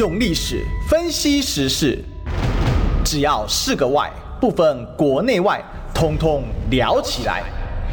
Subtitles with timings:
[0.00, 2.02] 用历史分析时事，
[3.04, 7.42] 只要是个“外”，不分国内外，通通聊起来。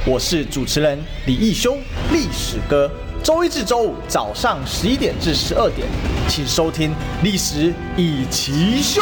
[0.06, 1.78] 我是主持人李义兄，
[2.14, 2.90] 历史哥。
[3.22, 5.86] 周一至周五早上十一点至十二点，
[6.30, 6.92] 请收听
[7.24, 9.02] 《历史一奇秀》。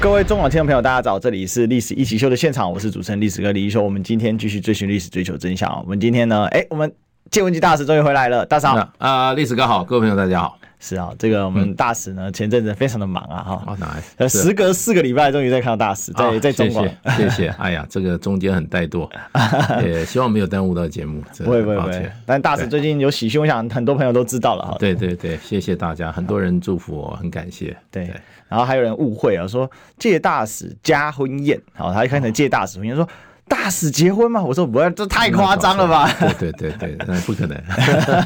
[0.00, 3.82] 各位中广听众朋友，大家早，这里是《历史一起秀》的现场，我是主持人历史哥李义修。
[3.82, 5.80] 我们今天继续追寻历史，追求真相啊！
[5.84, 6.90] 我们今天呢，哎，我们
[7.30, 10.58] 借文吉大师终于回来了，大嫂啊，历史哥好，各位朋友大家好。
[10.88, 16.86] 是啊，这个我们大使呢，前阵子非常的忙啊，哈、嗯，哪呃，时隔四个礼拜，终于再看到大使在、哦、在中国，
[17.16, 19.10] 谢谢， 哎呀，这个中间很怠惰，
[19.84, 22.08] 也希望没有耽误到节目，不会不会不会。
[22.24, 24.76] 但大使最近有喜讯，我想很多朋友都知道了哈。
[24.78, 27.76] 对对对，谢谢大家，很多人祝福我，很感谢。
[27.90, 28.14] 对，对。
[28.48, 29.68] 然后还有人误会啊，说
[29.98, 33.08] 借大使加婚宴，好，他一看成借大使婚宴说。
[33.48, 34.42] 大使结婚吗？
[34.42, 36.10] 我说不要，这太夸张了吧？
[36.38, 37.56] 对对对对，那不可能。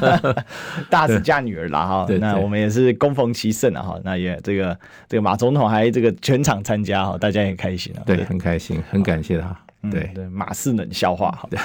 [0.89, 8.01] 大使嫁女儿了哈，那我们也是恭逢其盛啊哈，那也这个这个马总统还这个全场参加哈，大家也开心啊。
[8.05, 9.55] 对，很开心，很感谢他。
[9.89, 10.11] 对。
[10.13, 11.49] 对，马是冷笑话哈。
[11.49, 11.59] 对，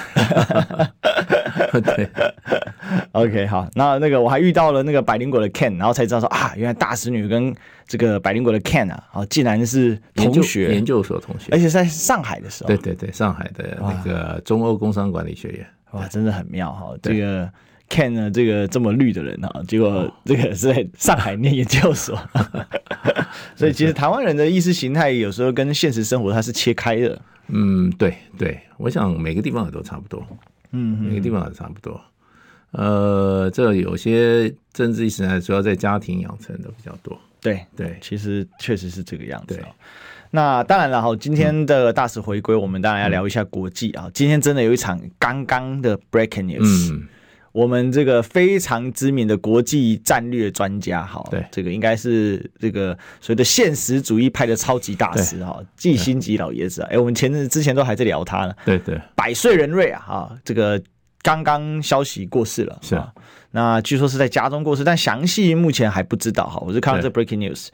[3.11, 7.53] OK 好，那那个我还遇到了那个百灵果的 Ken，然后才知道说啊，原来大使女跟
[7.85, 16.93] 这个百灵果的 Ken 啊，啊，竟然是同学，研究所同学，而且在上海的时候，对对对，上海的那个中欧工商管理学院，哇，真的很妙哈。
[17.01, 17.49] 这个
[17.89, 22.17] Ken 呢，这个这么绿的人啊，结果这个是在上海念研究所，
[23.55, 27.21] 所以其实台湾人的意识形态有时候跟现实生活它是切开的。
[27.47, 30.25] 嗯，对对，我想每个地方也都差不多，
[30.71, 31.99] 嗯，每个地方也差不多。
[32.71, 37.17] 呃，这有些政治意识呢，主要在家庭养成的比较多。
[37.39, 39.59] 对对，其实确实是这个样子。
[40.29, 44.07] 那当然了哈，今天的大使回归，我们当然要聊一下国际啊。
[44.07, 46.91] 嗯、今天真的有一场刚刚的 breaking news。
[46.93, 47.07] 嗯
[47.57, 60.79] 我们这个非常知名的国际战略专家，哈，对，这个应该是这个所谓的现实主义派的超级大师，哈，季辛吉老爷子啊，哎，我们前阵之前都还在聊他呢，对对，百岁人瑞啊，哈，这个
[61.23, 62.93] 刚刚消息过世了，是。
[62.93, 63.11] 啊。
[63.51, 66.61] 那据说是在家中过世，但详细目前还不知道哈。
[66.65, 67.69] 我是看到这 breaking news。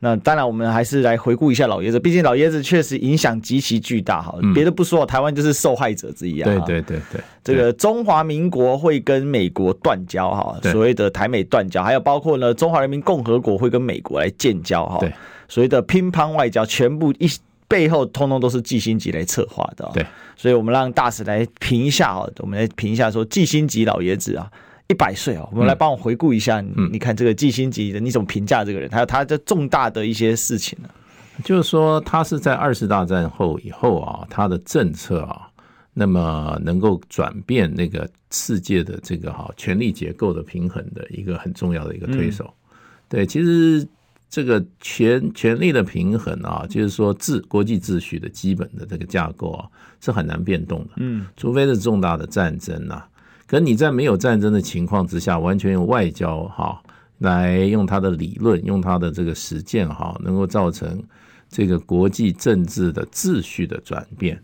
[0.00, 4.32] 那当然，我们还是来回顾一下老爷子，毕竟老爷子确实影响极其巨大哈。
[4.54, 6.44] 别的不说，台湾就是受害者之一啊。
[6.44, 14.98] 对对对对，这个中华民国会跟美国断交哈，所谓的台美断交，还有包括呢中华人民共和国会跟美国来建交哈。
[15.00, 15.12] 对，
[15.48, 17.28] 所谓的乒乓外交，全部一
[17.66, 19.90] 背后通通都是季辛吉来策划的。
[19.92, 20.06] 对，
[20.36, 24.48] 所以我们让大使来评一下哈，我们来评一下说季辛吉老爷子啊。
[24.88, 28.90] 一百岁哦，我们来帮我回顾一下，嗯、你看这个季辛吉的，你怎么评价这个人？
[28.90, 30.88] 还有他的重大的一些事情呢？
[31.44, 35.46] 就是说，他是在二次大战后以后啊，他的政策啊，
[35.92, 42.44] 那么能够转变那个世界的这个哈权力结构的平衡的一个很重要的一个推手。
[42.44, 42.74] 嗯、
[43.10, 43.86] 对，其实
[44.30, 49.68] 这个权权力的平衡啊，就是说治国际秩序的基本的这个架构啊，
[50.00, 50.92] 是很难变动的。
[50.96, 53.08] 嗯，除非是重大的战争呐、啊。
[53.48, 56.78] 可你在没有战争的情况之下，完全用外交哈
[57.16, 61.02] 来用他的理论，用他的这个实践哈，能够造成
[61.48, 64.38] 这个国际政治的秩序的转变。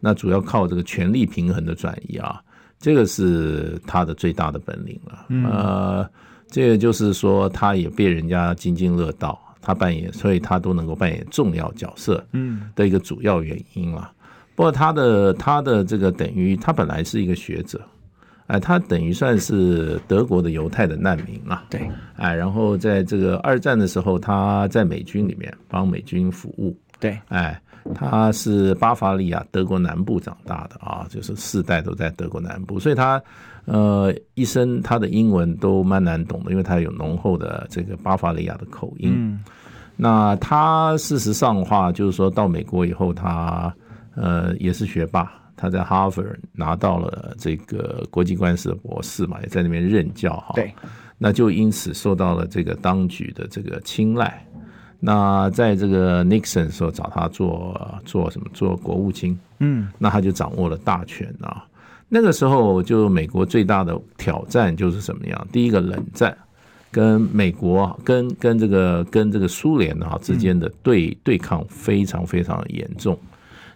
[0.00, 2.40] 那主要靠这个权力平衡的转移啊，
[2.80, 5.26] 这个是他的最大的本领了。
[5.50, 6.10] 呃，
[6.48, 14.10] 这个就是说，他也被人家津津乐道，他扮演，所以他都能够扮演重要角色，嗯，的一个主要原因了。
[14.54, 17.78] 不过他的他的这个等于他本来是一个学者。
[18.46, 21.62] 哎，他等于算是德国的犹太的难民嘛。
[21.68, 26.76] 对，哎，然后在这个二战的时候，他在美军里面帮美军服务。
[27.00, 27.60] 对，哎，
[27.94, 33.20] 他是巴伐利亚德国南部长大的啊，就是世代都在德国南部，所以他
[33.64, 39.12] 呃一生他的英文都蛮难懂的，因为他有浓厚的这个巴伐利亚的口音。
[39.14, 39.44] 嗯，
[39.96, 43.74] 那他事实上话，就是说到美国以后，他
[44.14, 45.30] 呃也是学霸。
[45.66, 50.52] 他在哈佛拿到了这个国际关系的博士嘛，也在那边任教哈。
[50.54, 50.72] 对，
[51.18, 54.46] 那就因此受到了这个当局的这个青睐。
[55.00, 58.46] 那在这个 Nixon 时候找他做做什么？
[58.54, 59.36] 做国务卿。
[59.58, 61.66] 嗯，那他就掌握了大权啊。
[62.08, 65.48] 那个时候就美国最大的挑战就是什么样？
[65.50, 66.36] 第一个冷战，
[66.92, 73.18] 跟美国跟跟这个跟这个苏联啊之间的对对抗非常非常的严重。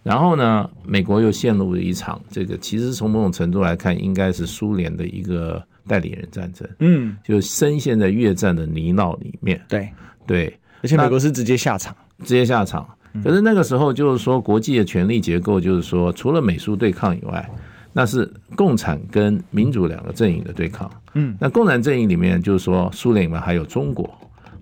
[0.02, 6.68] 然后呢，美国又陷入了一场这个，其实从某种程度来看，应该是苏联的一个代理人战争。
[6.78, 9.60] 嗯，就深陷在越战的泥淖里面。
[9.68, 9.88] 对
[10.26, 12.88] 对，而且美国是直接下场，直接下场。
[13.22, 17.50] 可是那个时候，就是说国际的权力结构，就是说除了美苏对抗以外，
[17.92, 20.90] 那是共产跟民主两个阵营的对抗。
[21.14, 24.08] 嗯，那共产阵营里面，就是说苏联里面还有中国。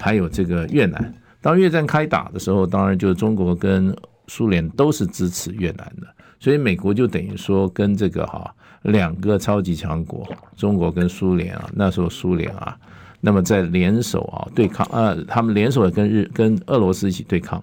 [0.01, 1.13] 还有这个越南。
[1.41, 3.93] 当越战开打的时候，当然就是中国跟
[4.29, 6.07] 苏联都是支持越南的，
[6.39, 10.25] 所以美国就等于说跟这个哈两个超级强国，
[10.57, 12.79] 中国跟苏联啊，那时候苏联啊，
[13.21, 17.63] 那么在联手啊对抗，呃，他们联手也跟日跟俄罗斯一起对抗，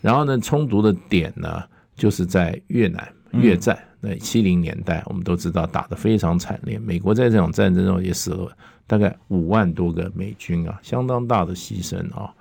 [0.00, 1.62] 然后呢，冲突的点呢
[1.96, 8.50] 就是在越南越战，那七零年代我们都知道打得非常惨烈，美国在这场战争中也死了
[8.86, 12.32] 大概五万多个美军啊，相当大的牺牲啊。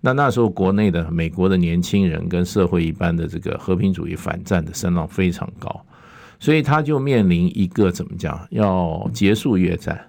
[0.00, 5.84] 那那时候，国内的美国的年轻人跟社会一般的这个和平主义反战的声浪非常高，
[6.38, 10.00] 所以他就面临一个怎么讲，要结束越战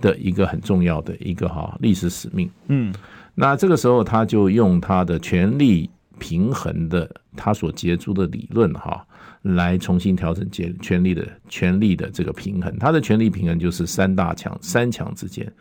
[0.00, 2.48] 的一个很重要的一个哈历史使命。
[2.68, 2.94] 嗯，
[3.34, 9.04] 那这个时候他就用他的权力平衡的他所杰出的理论哈，
[9.42, 12.78] 来重新调整权权力的权力的这个平衡。
[12.78, 15.52] 他的权力平衡就是三大强三强之间，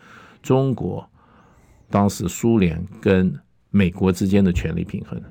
[0.44, 1.04] 中国
[1.90, 3.34] 当时苏联跟
[3.72, 5.22] 美国之间的权力平衡，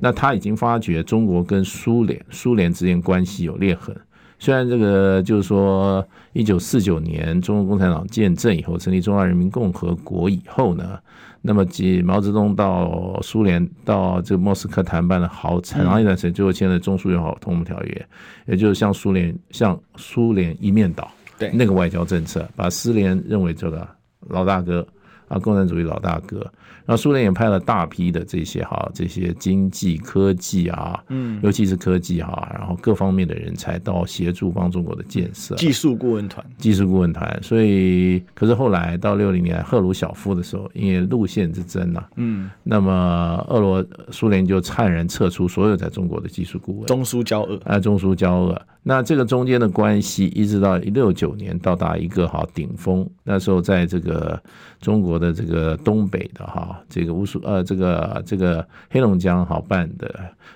[0.00, 3.96] 那他已经发觉中国跟苏联苏联之间关系有裂痕。
[4.38, 10.96] 虽然这个就是说，一九四九年中国共产党建政以后，成立中华人民共和国以后呢，
[11.42, 18.08] 那么即毛泽东到苏联到这个莫斯科谈判了好长一段时间，最后签了中苏友好同盟条约，
[18.46, 23.88] 也就是向苏联向苏联一面倒，对那个外交政策，把苏联认为这个
[24.28, 24.86] 老大哥。
[25.26, 26.50] 啊，共产主义老大哥，
[26.88, 37.38] 然后苏联也派了大批的这些哈，这些经济科技啊，嗯，尤其是科技哈，然后各方面的人才到协助帮中国的建设，技术顾问团，技术顾问团。
[37.42, 48.58] 所以，可是后来到六零年赫鲁晓夫的时候，因为路线之争呐，嗯，那么俄罗苏联就悍然撤出所有在中国的技术顾问，中苏交恶啊，中苏交恶。
[48.82, 53.06] 那这个中间的关系，一直到一六九年到达一个哈顶峰。
[53.22, 54.40] 那时候在这个
[54.80, 60.12] 中国的这个东北的哈，这个乌苏呃这个这个黑龙江好办的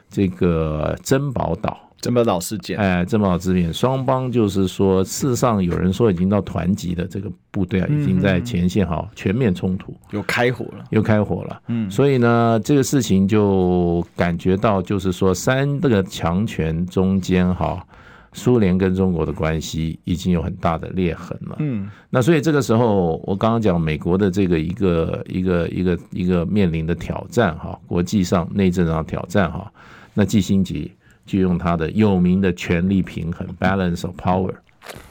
[0.09, 1.79] 这个珍宝岛。
[2.01, 11.63] 珍宝岛事件，哎，珍宝岛事件，双方就是说，事实上有人说已经到团级的这个部队啊，已经在前线哈全面冲突，又开火了，又开火了。
[11.69, 17.87] 嗯，所以呢，这个事情就感觉到就是说，三个强权中间哈。
[18.33, 21.57] 苏联跟中国的关系已经有很大的裂痕了。
[21.59, 29.71] 嗯，那所以这个时候，我刚刚讲美国的这个一个一个一个一个面临的挑战哈，国际上内政上挑战哈，
[30.15, 30.91] 那季辛吉
[31.27, 34.55] 就用他的有名的权力平衡 （balance of power）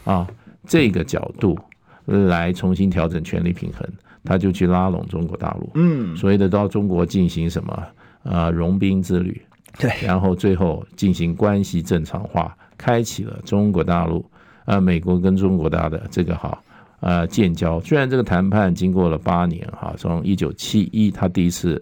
[0.04, 0.28] 啊
[0.66, 1.58] 这个角度
[2.06, 3.88] 来重新调整权力平衡，
[4.24, 5.70] 他就去拉拢中国大陆。
[5.76, 7.84] 嗯，所谓的到中国进行什么
[8.24, 9.40] 啊融冰之旅，
[9.78, 12.56] 对，然后最后进行关系正常化。
[12.78, 14.26] 开启了中国大陆，
[14.66, 16.60] 呃，美国跟中国大的这个哈，
[17.00, 17.80] 呃，建交。
[17.82, 21.80] 虽然这个谈判经过了八年哈，从一九七一他第一次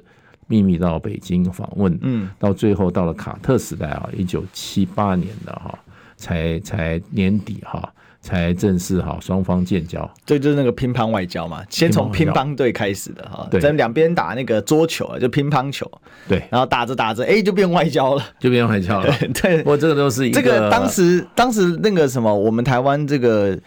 [0.48, 5.80] 秘密到北京访问，嗯，到最后到了卡特时代啊，一九七八年的哈，
[6.18, 7.94] 才才年底哈。
[8.22, 15.90] 才正式好，双方建交，这就是那个乒乓外交嘛，先从乒乓队开始的哈，在两边打那个桌球啊，就乒乓球，
[16.28, 23.58] 对，然后打着打着，哎，就变外交了，就变外交了， 对，不过这个都是一个，这个当时当时那个什么，我们台湾这个。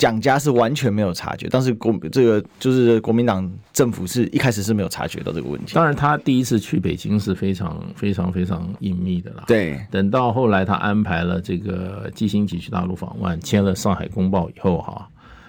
[0.00, 5.74] 蒋家是完全没有察觉，但是国这个就是国民党政府是一开始是没有察觉到这个问题。
[5.74, 9.44] 当然，他第一次去北京是非常非常非常隐秘的啦。
[9.46, 15.06] 对，等到后来他安排了这个季辛吉去大陆访问，签了《上海公报》以后哈，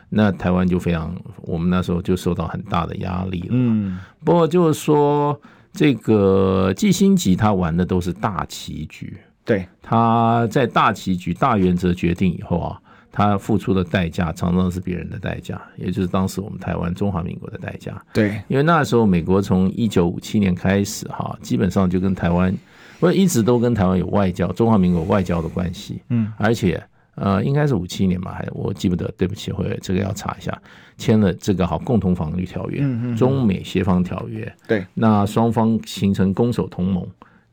[0.09, 3.47] 那台湾就非常，我们那时候就受到很大的压力了。
[3.51, 5.39] 嗯，不过就是说，
[5.71, 12.80] 这个季辛吉他玩的都是大棋局，对，他在大棋局、大原则决定以后啊。
[13.11, 18.01] 他付出的代价常常是别人的代价，也就是当时我们台湾中华民国的代价。
[18.13, 22.55] 对，因为那时候美国从一九五七年开始哈，基本上就跟台湾，
[22.99, 26.01] 我一直都跟台湾有外交，中华民国外交的关系。
[26.09, 26.81] 嗯，而且
[27.15, 30.57] 呃，应该是五七年吧，还我记不得，对不起，会这个要查一下，
[30.97, 32.81] 签了这个好共同防御条约，
[33.17, 34.49] 中美协防条约。
[34.67, 37.05] 对，那双方形成攻守同盟。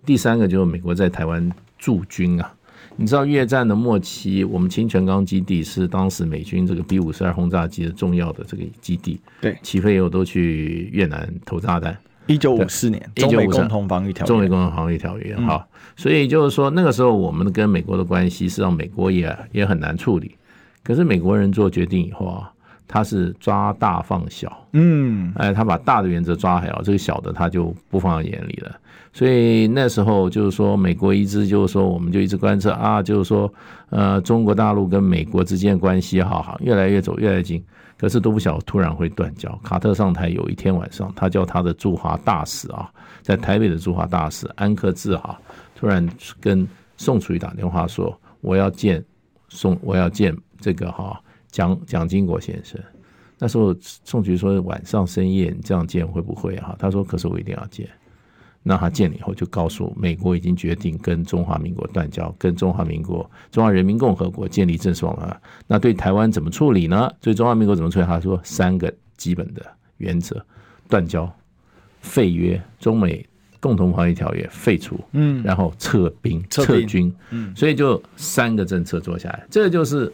[0.06, 2.54] 第三个就是美国在台湾驻军啊。
[3.00, 9.20] 你知道越战的末期，我们清泉岗基地是当时美军这个 B 五十二轰炸机的重要的这个基地。
[9.40, 11.96] 对，起飞以后都去越南投炸弹。
[12.26, 14.26] 一九五四年，中美共同防御条约。
[14.26, 20.34] 中美共同防御条约，哈、嗯，所以就是说那个时候我们跟美国的关系，是让美国也也很难处理。
[20.82, 22.52] 可是美国人做决定以后啊。
[22.88, 28.74] 他是抓大放小，嗯，哎，他把大的原则抓好，这个小的他就不放在眼里了。
[29.12, 33.52] 所以那时候就是说，美国一直就是说，我们就一直观测啊，就是说，
[33.90, 37.62] 呃，中国大陆跟美国之间的关系好好，越来越走越来越近。
[37.96, 39.50] 可是都不晓突然会断交。
[39.64, 42.88] 卡特上台有一天晚上，他叫他的驻华大使啊，
[43.22, 45.36] 在台北的驻华大使安克志哈，
[45.74, 46.08] 突然
[46.40, 46.64] 跟
[46.96, 49.04] 宋楚瑜打电话说：“我要见
[49.48, 52.80] 宋，我要见这个哈蒋蒋经国先生。”
[53.38, 57.88] 那时候宋局说：“晚上深夜你这样见会不会啊？”他说：“可是我一定要见。”
[58.64, 65.40] 那他见了以后，就告诉美国已经决定跟中华民国断交，跟中华民国、中华人民共和国建立正式往来。
[65.66, 67.10] 那对台湾怎么处理呢？
[67.20, 68.04] 对中华民国怎么处理？
[68.04, 69.64] 他说三个基本的
[69.98, 70.44] 原则：
[70.88, 71.32] 断交、
[72.02, 73.24] 废约、中美
[73.60, 80.12] 共同防御条约废除，嗯，然后撤兵、撤军，嗯，所以就三个政策做下来，这就是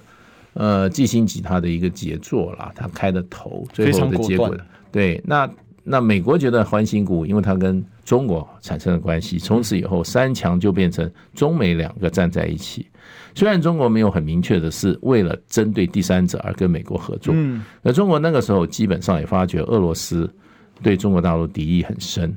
[0.55, 4.57] 呃季辛吉他的一个杰作啦，他开的头，最后的结果，
[4.91, 5.49] 对，那。
[5.87, 12.89] 那美国觉得欢欣鼓舞，因为它跟中国产生了关系，从此以后三强就变成中美两个站在一起。
[13.35, 20.35] 虽然中国没有很明确的是为了针对第三者而跟美国合作，嗯，那中国那个时候基本上也发觉俄罗斯
[20.83, 22.35] 对中国大陆敌意很深。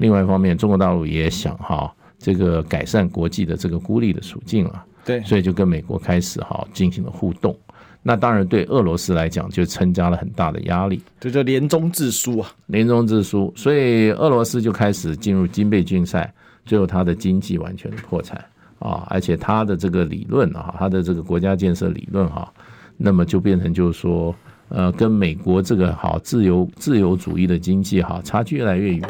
[0.00, 7.56] 另外一方面，中国大陆也想哈这个改善国际的这个孤立的处境啊，对，所以就跟美国开始哈进行了互动。
[8.04, 18.44] 那当然，对俄罗斯来讲就增加了很大的压力，这叫联中制输啊，联中制输，所以俄罗斯就开始进入军备竞赛，最后他的经济完全的破产
[18.80, 22.52] 啊，而且他的这个理论啊，他的这个国家建设理论哈，
[22.96, 24.34] 那么就变成就是说，
[24.68, 29.08] 呃，跟美国这个好自由自由主义的经济哈差距越来越远，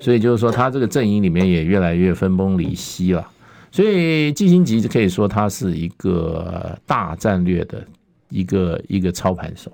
[0.00, 3.24] 所以就是说他这个阵营里面也越来越分崩离析了，
[3.76, 7.84] 所以基辛吉就可以说他是一个大战略的。
[8.28, 9.70] 一个一个操盘手，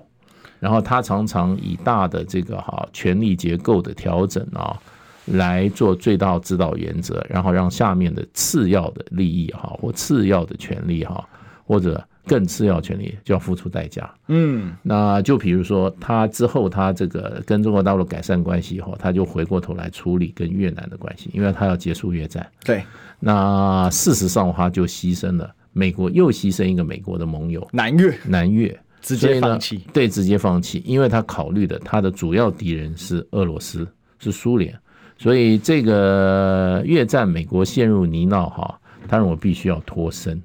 [0.59, 4.79] 然后他常常以大的这个哈权力结构的调整啊，
[5.25, 11.27] 来做最大指导原则，然后让下面的次要的利益哈或次要的权利哈
[11.65, 14.07] 或者更次要权利就要付出代价。
[14.27, 22.47] 嗯，那就比如说他之后他这个跟中国大陆改善关系以后，他就回过头来处理跟越南的关系，因为他要结束越战。
[22.63, 22.83] 对，
[23.25, 25.49] 那事实上他就牺牲了。
[25.71, 33.87] 美国又牺牲一个美国的盟友南越，南越直接放弃，对，直接放弃，因为他考虑的他的主要敌人是俄罗斯，
[34.19, 34.77] 是苏联，
[35.17, 40.39] 所以这个越战美国陷入泥淖哈，他认为必须要脱身，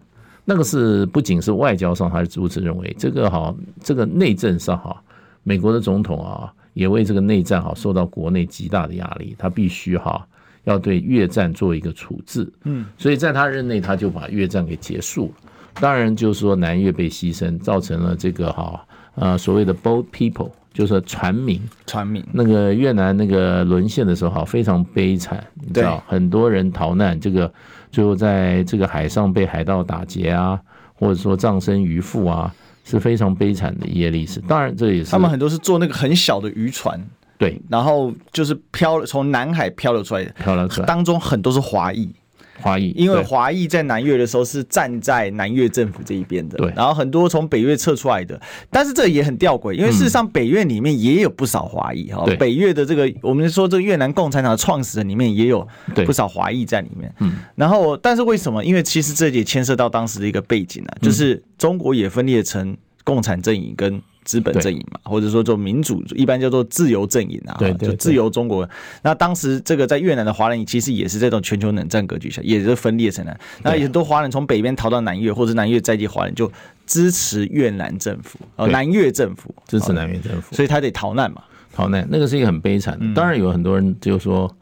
[0.46, 5.02] 那个是不仅是外交上他是如此认为，这个哈，这个内政上哈，
[5.42, 10.26] 美国的总统啊也为这个内战哈受到国内极大的压力，他必须哈。
[10.68, 15.50] 要对越战做一个处置，嗯，所以在他任内，他就把越战给结束了。
[15.80, 18.84] 当然，就是说南越被牺牲，造成了这个哈
[19.14, 27.50] 呃所谓的 boat people，就是说船民，船民那个越南那个沦陷的时候哈非常悲惨，你知道很多人逃难，这个
[27.90, 30.60] 最后在这个海上被海盗打劫啊，
[30.92, 34.38] 或者说葬身鱼腹啊，是非常悲惨的一页历史。
[34.46, 37.00] 当然，这也是他们很多是坐那个很小的渔船。
[37.38, 42.12] 对，然后就是漂从南海漂了出来的，漂了出来，当中很多是华裔，
[42.60, 48.40] 华裔，因为华裔在南越的时候是站在南越政府这一边的，对，然后很多从北越撤出来的，
[48.70, 55.64] 但是这也很吊诡，因为事实上北越里面也有不少华裔哈，北越的这个我们说这个越南共产党的创始人里面也有
[56.04, 58.64] 不少华裔在里面，嗯，然后但是为什么？
[58.64, 64.02] 因为其实这也牵涉到当时的一个背景啊，就是中国也分裂成共产阵营跟。
[64.28, 68.68] 资本阵营嘛，或者说做民主，一般叫做自由阵营啊，对，就自由中国。
[69.02, 73.34] 那当时这个在越南的华人其实也是这种全球冷战格局下，也是分裂成了。
[73.62, 76.52] 那很多华人从北边逃到南越，或者南越在地华人就
[76.84, 81.42] 支持越南政府，呃，南越政府支持南越政府，所以他得逃难嘛，
[81.72, 82.06] 逃难。
[82.10, 83.06] 那个是一个很悲惨的。
[83.14, 84.54] 当然有很多人就说。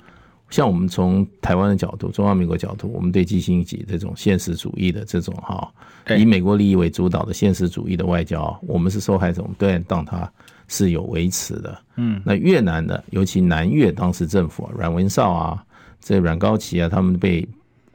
[0.50, 5.68] 像我们从台湾的角度，中华民国角度，我们对基辛吉这种现实主义的这种哈，
[6.16, 10.30] 以美国利益为主导的现实主义的外交，我们是受害者，我们当然当他
[10.68, 11.76] 是有维持的。
[11.96, 15.64] 嗯，那越南的，尤其南越当时政府阮文绍啊，
[16.00, 17.46] 这阮高祺啊，他们被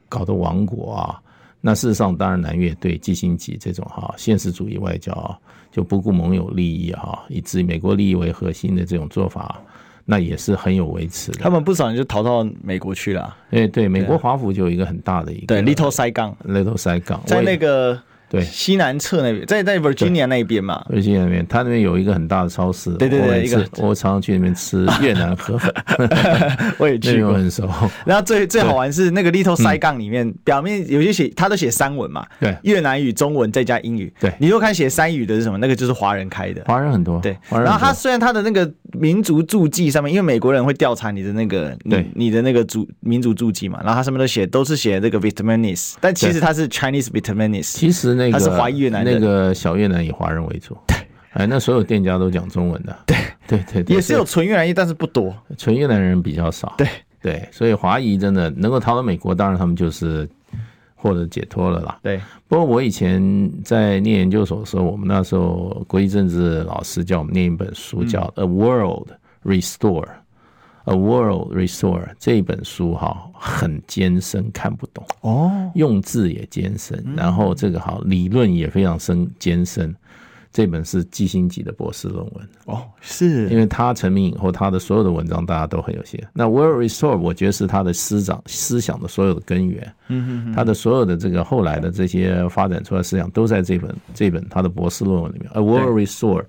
[0.09, 1.21] 搞得亡国啊。
[1.61, 5.39] 那事实上，当然南越对基辛吉这种哈现实主义外交，
[5.71, 9.61] 就不顾盟友利益哈，以至于美国利益为核心的这种做法。
[10.05, 13.35] 那也是很有维持的，他们不少人就逃到美国去了。
[13.51, 18.01] 哎，对，美国华府就有一个很大的一个对，Little Saigon，Little Saigon，在那个。
[18.31, 22.91] 对，西南侧那边，在在 Virginia 那边嘛，Virginia 那边，他那边有一个很大的超市。
[22.93, 23.67] 对对对，一个。
[23.77, 25.73] 我常常去那边吃 越南河粉，
[26.79, 27.69] 我也去过，很熟。
[28.05, 34.13] 然后最最好玩是那个 Little Saigon 里面，表面有些写，他都写三文嘛，对，越南语、中文再加英语。
[34.19, 35.57] 对，你如果看写三语的是什么？
[35.57, 37.19] 那个就是华人开的，华人很多。
[37.19, 49.03] 对，然后他虽然他的那个民族注记上面，因为美国人会调查你的那个，对，你的那个族民族注记嘛，然后他上面都写都是写这个 Vietnamese，但其实他是 Chinese Vietnamese，其实那个他是华裔越南。
[49.03, 50.95] 那个小越南以华人为主，对。
[51.31, 53.17] 哎，那所有店家都讲中文的，对。
[53.47, 56.73] 对对对，也是有纯越南裔，但是不多，纯越南人比较少。
[56.77, 56.87] 对。
[57.21, 60.27] 对，所以华裔真的能够逃到美国，当然他们就是
[60.95, 61.99] 获得解脱了啦。
[62.01, 63.21] 对，不过我以前
[63.63, 69.09] 在念研究所的时候，我们那时候国际政治老师叫我们念一本书，叫《A World
[69.43, 70.05] Restore》。
[70.85, 75.05] A World Restore 这一本书哈很艰深，看不懂。
[75.21, 79.95] 哦，用字也艰深，然后这个好理论也非常深艰深。
[80.53, 82.49] 这本是季辛级的博士论文。
[82.65, 83.47] 哦，是。
[83.47, 86.27] 因为他成名以后，他的所有的文章大家都很有写。
[86.33, 95.49] 那 World Restore 我觉得是他的思想思想的所有的根源，嗯嗯，他的所有的这个后来的这些发展出来思想都在这本这本他的博士论文里面。
[95.53, 96.43] A World Restore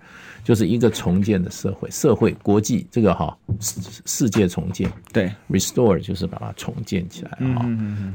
[0.45, 7.65] 就是一个重建的社会，社会国际这个哈世世界重建，对，Restore 就是把它重建起来哈。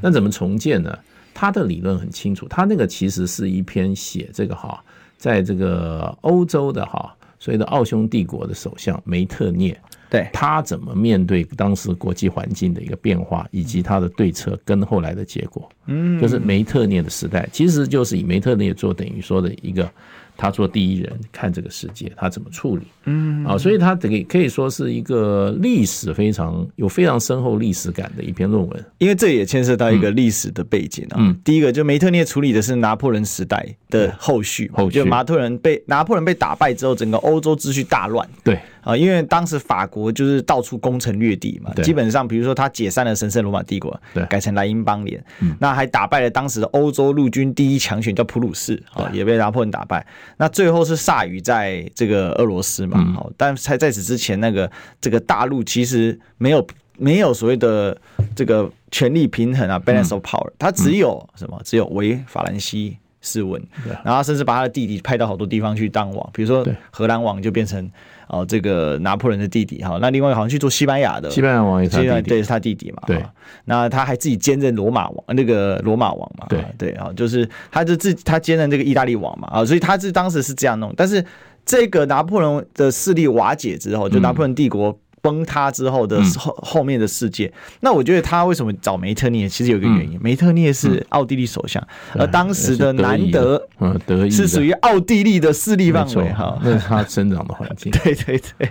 [0.01, 0.97] 那怎么重建呢？
[1.33, 4.83] 他的理论很清楚，他那个其实是一篇写这个哈。
[5.17, 9.79] 在这个欧洲的哈，所谓的奥匈帝国的首相梅特涅，
[10.09, 19.89] 对，他怎么面对当时国际环境的一个变化，以及他的对策跟后来的结果，嗯，就是梅特涅的时代，其实就是以梅特涅做等于说的一个。
[20.37, 22.83] 他做第一人看这个世界，他怎么处理？
[23.05, 23.43] 嗯。
[23.45, 31.17] 啊，所以他这个可以说是一个历史非常有非常深厚历史感的一篇论文，因为这也牵涉到一个历史的背景啊。
[31.17, 34.99] 嗯，第一个就梅特涅处理的是拿破仑时代的后续，后续。
[34.99, 38.27] 就拿破仑被拿破仑被打败之后，整个欧洲秩序大乱。
[38.43, 45.21] 对啊，因为当时法国就是到处攻城略地嘛，基本上比如说他解散了神圣罗马帝国，对，改成莱茵邦联，
[45.59, 50.05] 那还打败了当时的欧洲陆军第一强权叫普鲁士啊，也被拿破仑打败。
[50.37, 56.65] 那最后是萨语在这个俄罗斯嘛，好，但在在此之前，那个这个大陆其实没有
[56.97, 57.95] 没有所谓的
[58.33, 61.59] 这个权力平衡啊，balance of power，它只有什么？
[61.65, 63.61] 只有唯法兰西斯温，
[64.03, 67.91] 然后甚至把他的弟弟派到好多地方去当王，比如说荷兰王就变成
[68.27, 73.21] 哦这个拿破仑的弟弟哈，那另外好像去做西班牙的，西班牙王也是他弟弟，对，是他弟弟嘛，对，
[73.65, 76.63] 那他还自己兼任罗马王，那个罗马王嘛，对。
[76.77, 81.23] 对啊，就是他就自他兼任这个意大利王嘛啊，所以他是当时是这样弄，但是
[81.65, 84.97] 这个拿破仑的势力瓦解之后，就拿破仑帝国。
[85.21, 87.51] 崩塌之后的后后面的世界，
[87.81, 89.49] 那我觉得他为什么找梅特涅？
[89.49, 97.91] 其实有一个原因，梅特涅是奥地利首相，而当时的南德，嗯，德是属于奥地利的势力范围哈，那是他生长的环境。
[98.03, 98.69] 对对对，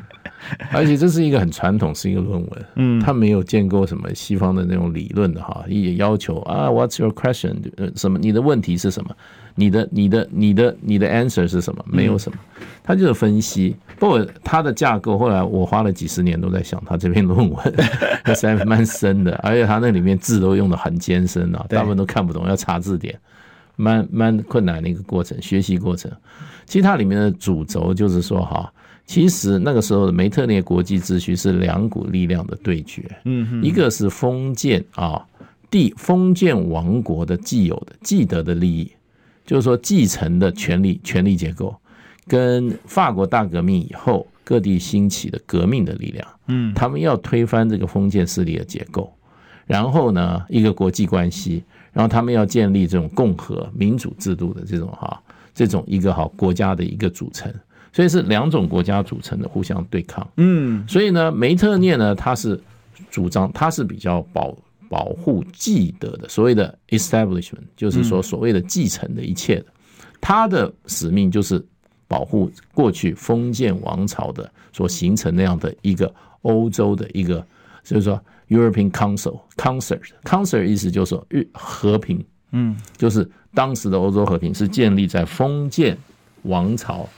[0.73, 7.57] 而且这是一个很传统，是一个论文，嗯，他没有见过什么西方的那种理论的哈，也要求啊，What's your question？
[7.97, 8.19] 什么？
[8.19, 9.11] 你的问题是什么？
[9.57, 11.85] 你的、你的、你的、你的 answer 是什么？
[11.87, 12.39] 没有什么，
[12.85, 13.75] 他就是分析。
[13.99, 17.75] 不过他的架构，后来我花了几十年都在想他这篇论文，
[18.25, 23.19] 那实在蛮深的，而且他那里面字都用的很艰深啊，大部分都看不懂，要查字典，
[23.77, 26.13] 蛮蛮困难的一个过程，学习过程。
[26.67, 28.71] 其实它里面的主轴就是说哈，
[29.07, 35.25] 其实那个时候的梅特涅国际秩序是两股力量的对决，嗯，一个是封建啊，
[35.71, 38.93] 帝封建王国的既有的既得的利益。
[39.47, 41.75] 就是说，继承的权力、权力结构，
[42.27, 49.11] 跟法国大革命以后各地兴起的革命的力量，嗯，他们要推翻这个封建势力的结构，
[49.65, 55.23] 然后呢，一个国际关系，然后他们要建立这种共和民主制度的这种哈，
[55.55, 57.53] 这种一个好国家的一个组成，
[57.93, 62.61] 所以是两种国家组成的互相对抗，嗯，所以呢，梅特涅呢，他是
[63.11, 64.53] 主张，他是比较保。
[64.89, 69.67] 保护既得的所谓的 establishment，就是说所谓的继承的一切的，
[70.21, 71.65] 他的使命就是
[72.09, 77.45] 保护过去封建王朝的所形成那样的一个欧洲的一个，
[77.83, 85.99] 就是说 European Council Concert Concert 意思就是说和平，嗯，就是当时的欧洲和平是建立在封建
[86.43, 87.09] 王朝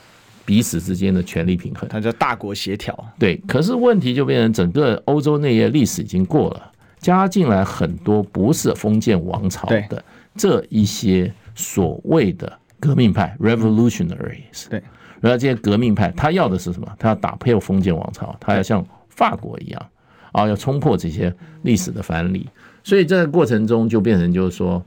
[0.43, 2.97] 彼此之间的权力平衡，它叫大国协调。
[3.19, 6.71] 对，可是问题就变成整个欧洲那页历史已经过了。
[6.99, 10.03] 加进来很多不是封建王朝的
[10.35, 14.67] 这一些所谓的革命派 （revolutionaries）。
[14.69, 14.83] 对，
[15.21, 16.87] 然后这些革命派他要的是什么？
[16.99, 19.85] 他要打破封建王朝，他要像法国一样
[20.33, 22.47] 啊，要冲破这些历史的藩篱。
[22.83, 24.83] 所以这个过程中就变成就是说，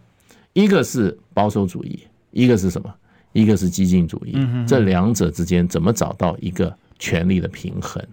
[0.52, 1.98] 一个是保守主义，
[2.30, 2.92] 一个是什么？
[3.32, 4.36] 一个是激进主义。
[4.66, 8.04] 这两者之间怎么找到一个权力的平衡？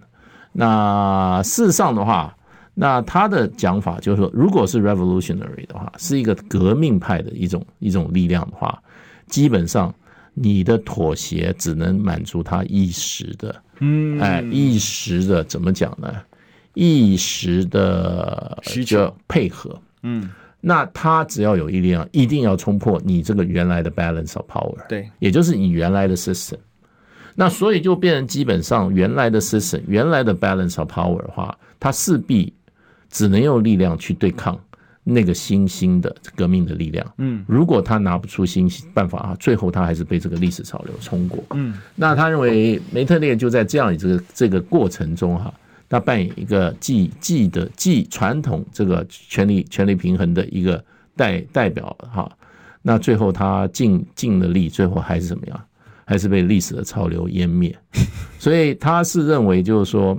[0.52, 2.34] 那事实上的话。
[2.82, 8.82] 那他的讲法就是说，如果是 revolutionary 的话，是一个革命派的一种一种力量的话，
[9.26, 9.94] 基本上
[10.32, 16.10] 你的妥协只能满足他一时的，嗯，哎，一时的怎么讲呢？
[16.72, 19.14] 一时的需求。
[19.28, 20.30] 配合，嗯，
[20.62, 26.56] 那他只要有一力量，一定要冲破你这个原来的 balance of power，对，也就是你原来的 system。
[27.34, 32.52] 那所以就变成基本上原来的 system，原来的 balance of power 的话，它势必
[33.10, 34.58] 只能用力量去对抗
[35.02, 37.06] 那个新兴的革命的力量。
[37.18, 41.42] 嗯，如果他拿不出新办法啊，最后他还是被这个历史潮流冲过。
[41.50, 45.52] 嗯，那他认为梅特列就在这样这个这个过程中哈，
[45.88, 50.82] 他扮演一个既既的既传统这个权力权力平衡的一个
[51.16, 52.30] 代代表哈。
[52.82, 55.60] 那最后他尽尽了力，最后还是怎么样？
[56.06, 57.76] 还是被历史的潮流湮灭。
[58.38, 60.18] 所以他是认为，就是说，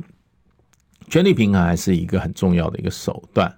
[1.12, 3.54] 权力平衡还是一个很重要的一个手段。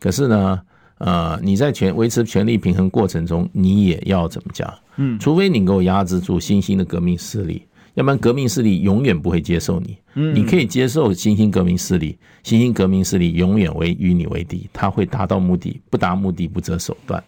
[0.00, 0.60] 可是呢，
[0.98, 4.68] 呃，你在权维持权力平衡过程中，你也要怎么讲？
[4.96, 7.62] 嗯，除非你能够压制住新兴的革命势力，
[7.94, 9.96] 要不然革命势力永远不会接受你。
[10.14, 17.22] 嗯，你可以接受新兴革命势力，新兴革命势力永远为与你为敌，他会达到目的，不达目的不择手段。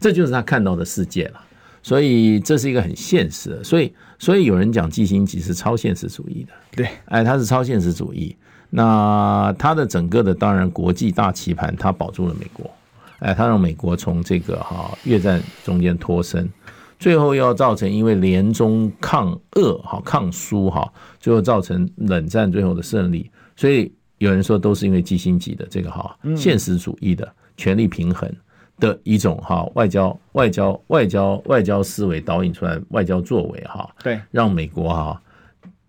[0.00, 1.40] 这就是他看到的世界了，
[1.82, 3.62] 所以这是一个很现实的。
[3.62, 8.34] 所以，所以有人讲季辛吉是超现实主义的，对，哎，他是超现实主义。
[8.70, 12.70] 那他的整个的当然国际大棋盘，他保住了美国，
[13.18, 16.48] 哎，他让美国从这个哈越战中间脱身，
[16.98, 23.30] 最后要造成因为联中抗俄哈抗苏哈，最后造成冷战最后的胜利。
[23.56, 28.30] 所以有人说都是因为基辛吉的这个哈现实主义的权力平衡。
[28.78, 35.20] 的一种哈外交外交外交外交思维导引出来外交作为哈，对，让美国哈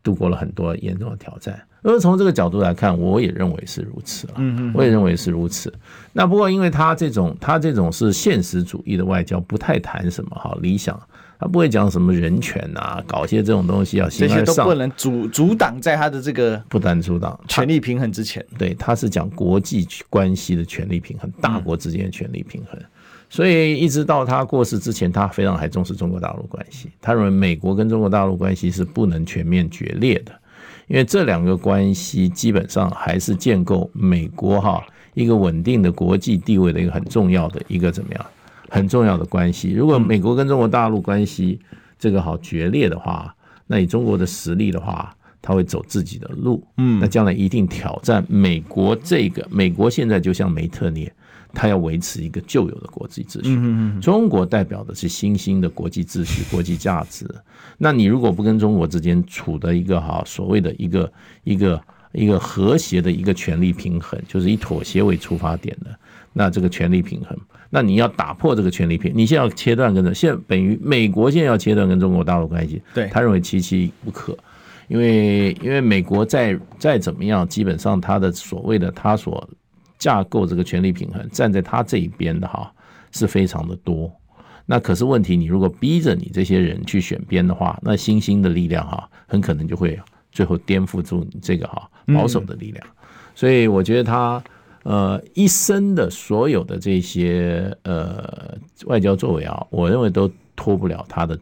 [0.03, 1.57] 度过了很多严重的挑战。
[1.83, 5.73] 而从这个角度来看，我也认为是如此啊，嗯，我也认为是如此。
[6.13, 10.99] 那不过因为他这种他这种是现实主义的外交，不太谈什么哈理想。
[11.39, 18.45] 他不会讲什么人权啊，搞些这种东西啊，这些都不能阻阻挡在他的这个不单阻挡权力平衡之前。
[18.59, 22.79] 对，他是讲国际关系的权力平衡，大国之间的权力平衡。
[23.27, 26.91] 所以一直到他过世之前，他非常还重视中国大陆关系。
[27.01, 30.31] 他认为美国跟中国大陆关系是不能全面决裂的，
[30.91, 38.25] 因为这两个关系基本上还是建构美国哈一个稳定的国际地位的一个很重要的一个怎么样？
[38.69, 39.71] 很重要的关系。
[39.71, 41.57] 如果美国跟中国大陆关系
[41.97, 43.33] 这个好决裂的话，
[43.67, 46.61] 那以中国的实力的话，他会走自己的路。
[46.75, 49.47] 嗯，那将来一定挑战美国这个。
[49.49, 51.09] 美国现在就像梅特涅，
[51.53, 54.01] 他要维持一个旧有的国际秩序。
[54.01, 57.25] 中国代表的是新兴的国际秩序、国际价值。
[57.77, 61.11] 那你如果不跟中国之间处的一个哈所谓的一个
[61.43, 65.89] 一个一个和谐的一个权力平衡，就是以妥协为出发点的，
[66.33, 67.37] 那这个权力平衡。
[67.69, 74.37] 那你要打破这个权力平衡，你现在要切断跟着，现在等于美国现在要切断跟中国大陆关系，对，他认为其其不可，
[74.89, 79.49] 因为因为美国再再怎么样，基本上他的所谓的他所
[80.01, 82.73] 架构这个权力平衡，站在他这一边的哈
[83.11, 84.11] 是非常的多。
[84.65, 89.99] 那可是问题，你如果逼着你这些人去选边的话，那新兴的力量哈很可能就会
[90.31, 92.85] 最后颠覆住你这个哈保守的力量。
[93.35, 94.43] 所以我觉得他。
[94.83, 101.37] 呃，一生的所有的这些呃外交作为啊，我认为都脱不了他的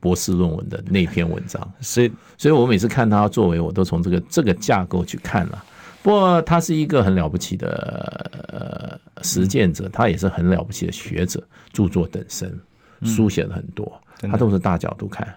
[0.00, 1.72] 博士论文的那篇文章。
[1.78, 5.64] 所以，所以我每次看他作为，我都从这个这个架构去看了。
[6.02, 12.58] 不过，他是一个很了不起的呃实践者，他也是很了不起的学者，著作等身，
[13.02, 15.28] 书写了很多，他都是大角度看。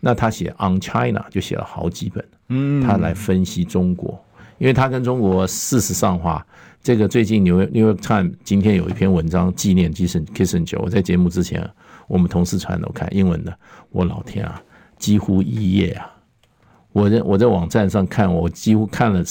[0.00, 4.22] 那他写《On China》就写了好几本，嗯，他来分析中国，
[4.58, 6.46] 因为他跟中国事实上话。
[6.82, 10.78] 这个最近纽约《New York Times》今天有一篇文章纪念 Kissinger，。
[10.78, 11.68] 我在节目之前，
[12.06, 13.52] 我们同事传的，我看英文的，
[13.90, 14.62] 我老天啊，
[14.96, 16.14] 几乎一页啊！
[16.96, 19.22] 我在我在网站上看，我几乎看了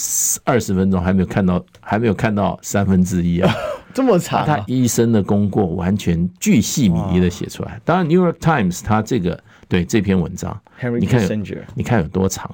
[0.44, 3.52] 二十分钟，还没有看到，还没有看到三分之一啊！
[3.92, 7.80] 这么长，他一生的功过完全巨细靡遗的写出来。
[7.84, 10.56] 当然，《New York Times》他这个对这篇文章，
[11.00, 11.28] 你看有
[11.74, 12.48] 你看有多长？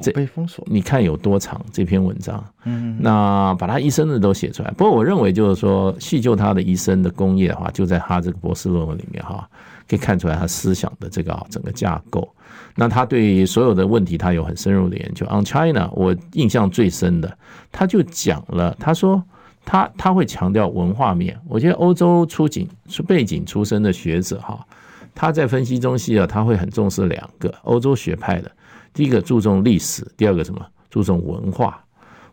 [0.00, 2.42] 这被封锁，你看有多长这篇文章？
[2.64, 4.70] 嗯，那把他一生的都写出来。
[4.70, 9.46] 不过我认为，就是说细究他的一生的功业的话，就在他这个博士论文里面哈，
[9.86, 12.26] 可以看出来他思想的这个整个架构。
[12.76, 15.26] 那他对所有的问题，他有很深入的研究。
[15.26, 17.36] On China，我印象最深的，
[17.70, 19.22] 他就讲了，他说
[19.64, 21.38] 他他会强调文化面。
[21.48, 24.66] 我觉得欧洲出景出背景出身的学者哈，
[25.14, 28.50] 他在分析中西啊，他会很重视两个欧洲学派的。
[28.92, 30.64] 第一个注重历史，第二个什么？
[30.88, 31.84] 注重文化。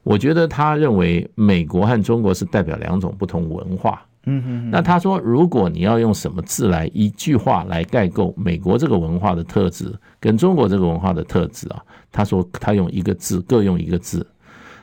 [0.04, 4.02] 我觉得他认为美国和中国是代表两种不同文化。
[4.28, 4.70] 嗯嗯。
[4.70, 11.82] 那他说，如果你要用什么字来一句话来概括美国这个文化的特质跟中国这个文化的特质啊？
[12.12, 14.26] 他说他用一个字，各用一个字。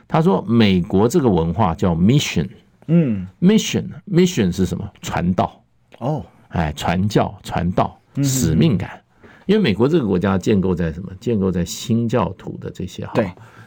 [0.07, 2.47] 他说美国这个文化叫 mission。
[2.87, 4.87] 嗯，mission mission 是什么？
[5.01, 5.59] 传道。
[5.99, 9.01] 哦，哎，传教、传道、使命感。
[9.47, 11.11] 因为美国这个国家建构在什么？
[11.19, 13.13] 建构在新教徒的这些哈，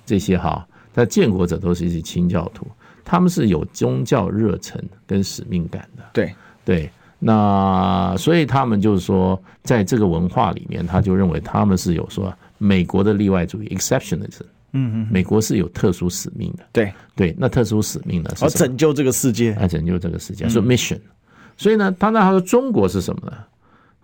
[0.05, 2.67] 这些哈，在建国者都是一些新教徒，
[3.09, 6.03] 他们是有宗教热忱跟使命感的。
[6.13, 14.45] 对对，那所以他们就是说，在这个文化里面，他就认为他们是有说美国的例外主义 （exceptionalism）。
[14.73, 16.65] 嗯嗯，美国是有特殊使命的。
[16.71, 18.31] 对对，那特殊使命呢？
[18.37, 21.01] 是拯救这个世界，来拯救这个世界，说 mission。
[21.57, 23.33] 所以呢，他那他说中国是什么呢？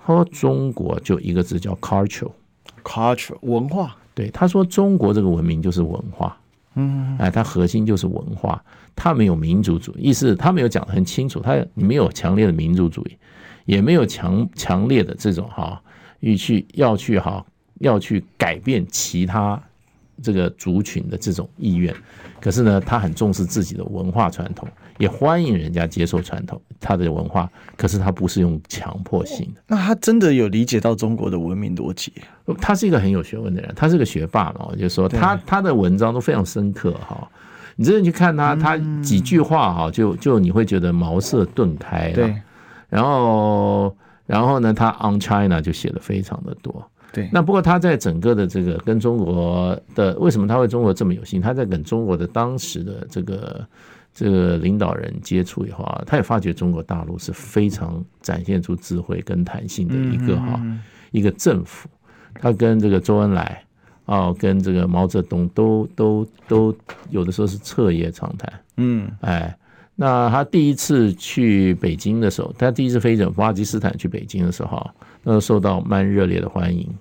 [0.06, 3.94] 他说中国就一个字叫 culture，culture 文化。
[4.14, 6.34] 对，他说中国这个文明就是文化。
[6.74, 8.62] 嗯，哎，它核心就是文化，
[8.94, 13.16] 它没有民族主义，意思他没有讲得很清楚，他没有强烈的民族主义，
[13.64, 15.82] 也没有强强烈的这种哈，
[16.20, 17.44] 欲去要去哈
[17.80, 19.60] 要去改变其他。
[20.22, 21.92] 这个族群的这种意愿，
[22.40, 27.50] 可是呢，他很重视自己的文化传统，也欢迎人家接受传统他的文化。
[27.76, 29.60] 可是他不是用强迫性的。
[29.66, 32.12] 那他真的有理解到中国的文明逻辑？
[32.60, 34.66] 他是一个很有学问的人，他是个学霸嘛。
[34.70, 37.28] 我就说他他的文章都非常深刻哈。
[37.76, 42.12] 你真的去看他，他几句话哈，就就你会觉得茅塞顿开。
[42.12, 42.34] 对。
[42.88, 46.88] 然后然后呢，他 On China 就写的非常的多。
[47.12, 51.40] 对，那不过他在整个的这个跟中国的为什么他会中国这么有心？
[51.40, 53.66] 他在跟中国的当时的这个
[54.14, 60.62] 这个领导人接触以后啊，他也发觉中国大陆是非常展现出智慧跟弹性的一个哈
[61.10, 61.88] 一个政府。
[62.34, 63.64] 他跟这个周恩来
[64.06, 66.76] 啊，跟这个毛泽东都都都
[67.10, 68.52] 有的时候是彻夜长谈。
[68.76, 69.56] 嗯，哎，
[69.94, 74.90] 那他第一次去北京的时候，他第一次飞往巴基斯坦去北京的时候，
[75.22, 76.92] 那受到蛮热烈的欢迎。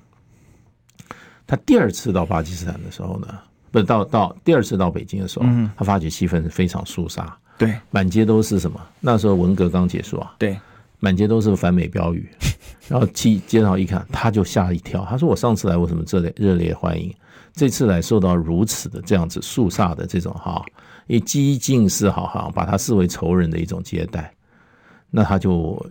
[1.46, 3.28] 他第二次到巴基斯坦的时候呢，
[3.74, 8.80] 不是到到第二次到北京的时候，他发觉气氛是非常肃杀，对，满街都是什么？
[9.00, 10.56] 那时候文革刚结束啊，对，
[11.00, 12.30] 满街都是反美标语，
[12.88, 17.12] 然后去街上一看，他就吓一跳，他说：“我上次来为什么这里热烈欢迎，
[17.52, 20.64] 这次来受到如此的这样子肃杀的这种哈，
[21.08, 24.32] 以激进是好好把他视为仇人的一种接待，
[25.10, 25.84] 那他就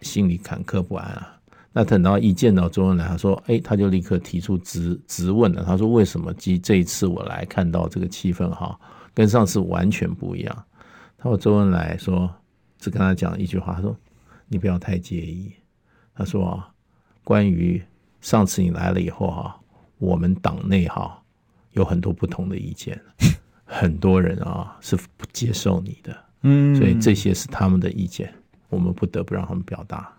[0.00, 1.32] 心里坎坷不安啊。”
[1.78, 5.62] 那等到一见到周恩来，他说：“哎，他就立刻提出质质问了。
[5.62, 8.80] 他说：为什么这这一次我来看到这个气氛哈，
[9.12, 10.64] 跟上次完全不一样？”
[11.18, 12.34] 他说：“周恩来说，
[12.78, 13.94] 只跟他讲一句话，他说：
[14.48, 15.52] 你不要太介意。
[16.14, 16.64] 他说，
[17.22, 17.82] 关于
[18.22, 19.60] 上次你来了以后哈，
[19.98, 21.22] 我们党内哈
[21.72, 22.98] 有很多不同的意见，
[23.66, 28.32] 很多人啊是不接受你的，嗯，所以这些是他们的意见，
[28.70, 30.10] 我们不得不让他们表达。”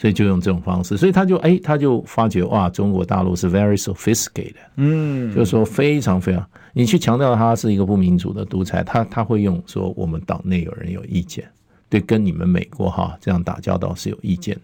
[0.00, 11.46] 所以就用这种方式，所以他就哎，他就发觉哇，中国大陆是 very sophisticated，嗯，就是说非常非常，你去强调他是一个不民主的独裁，他他会用说我们党内有人有意见，
[11.90, 14.62] 对，跟你们美国哈这样打交道是有意见的，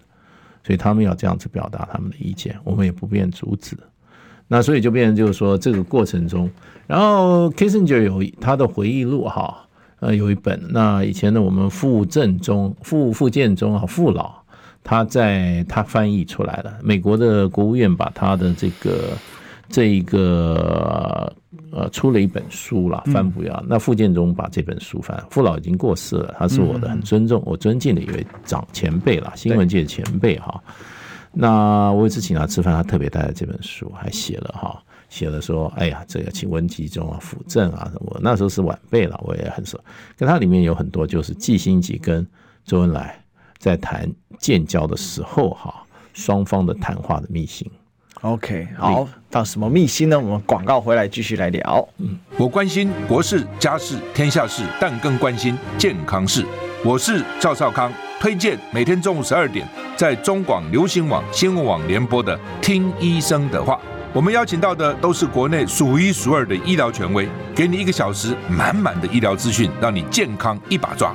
[0.64, 3.76] 所以他们要这样子表达他们的意见，我们也不便阻止。
[4.48, 6.50] 那所以就变成就是说这个过程中，
[6.86, 9.68] 然后 Kissinger 有他的回忆录哈，
[10.00, 14.45] 呃，有一本，那以前的我们傅正中、傅傅建中啊，傅老。
[14.88, 19.18] 他在他翻译出来了，美国的国务院把他的这个
[19.68, 21.34] 这一个
[21.72, 23.60] 呃出了一本书了，翻不了。
[23.66, 30.62] 那傅建中把这本书翻，傅老已经过世了，他是我的很尊重、我尊敬的一位长前辈了，新闻界的前辈哈。
[31.32, 39.76] 那我有一次请他吃饭，他特别带了这本书，还写了哈，写了说，哎呀，这个请文集中啊、辅政啊什么，那时候是晚辈了，我也很熟。
[40.16, 42.24] 跟他里面有很多就是季新吉跟
[42.64, 43.20] 周恩来。
[43.58, 45.74] 在谈建交的时候，哈，
[46.12, 47.70] 双方的谈话的秘辛。
[48.22, 50.18] OK，好，到什么秘辛呢？
[50.18, 51.86] 我们广告回来继续来聊。
[51.98, 56.44] 嗯，我关心国事、家事、天下事，但更关心健康事。
[56.82, 63.74] 我是赵少康，推荐每天中午十二点在中广流行网、新闻网联播的《听医生的话》。
[64.12, 71.14] 我们邀请到的都是国内数一数二的医疗权威，给你一个小时满满的医疗资讯，让你健康一把抓。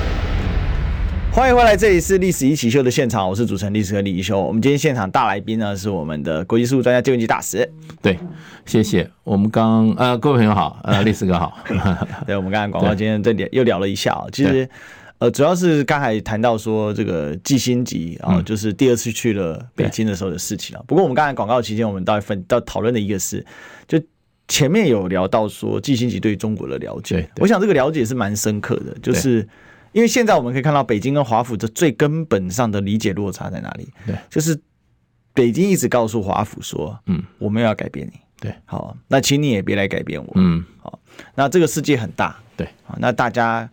[1.33, 4.39] 欢迎回来，这里是历史一起秀的现场，我是主持人历史哥李一修。
[4.39, 7.67] 我们今天现场大来宾呢是我们的国际事务专家金文吉大使。
[8.01, 8.19] 对，
[8.65, 9.09] 谢谢。
[9.23, 11.57] 我们刚呃，各位朋友好，呃， 历史哥好。
[12.27, 14.67] 对，我们刚才广告今天这里又聊了一下啊，其实
[15.19, 20.83] 呃，主要是刚才谈到说这个季星吉啊，就是第二次去了北京的时候的事情了。
[20.85, 23.45] 不过我们刚才广告期间，我们到分到讨论的一个是
[23.87, 23.97] 就。
[24.47, 29.47] 前面有聊到说季星吉对中国的了解，我想这个了解是蛮深刻的，就是
[29.91, 33.87] 因为现在我们可以看到北京跟华府的最根本上的理解落差在哪里？
[34.05, 34.59] 对，就是
[35.33, 40.99] 北京一直告诉华府说，嗯，我没有要改变你，对，好，那请你也别来改变我，嗯，好，
[41.35, 43.69] 那这个世界很大，对，好，那大家。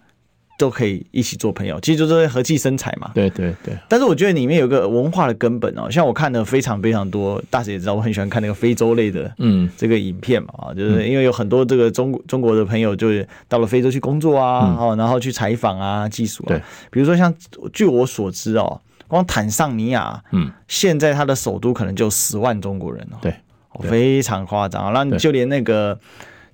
[0.59, 3.13] 都可以一起做朋友，其实就是和气生财嘛。
[3.15, 3.75] 对对对。
[3.89, 16.49] 但是我觉得里面有个文化的根本哦，像我看的非常非常多，大家也知道我很喜欢看那个非洲类的嗯这个影片嘛啊，就是因为有很多这个中中国的朋友就是到了非洲去工作啊，哦，然后去采访啊，技术啊。
[16.49, 16.61] 对。
[16.91, 17.33] 比如说像
[17.73, 23.17] 据我所知哦，光坦桑尼亚嗯，现在它的首都可能就十万中国人哦。
[23.23, 23.33] 对。
[23.83, 25.97] 非常夸张，那你就连那个。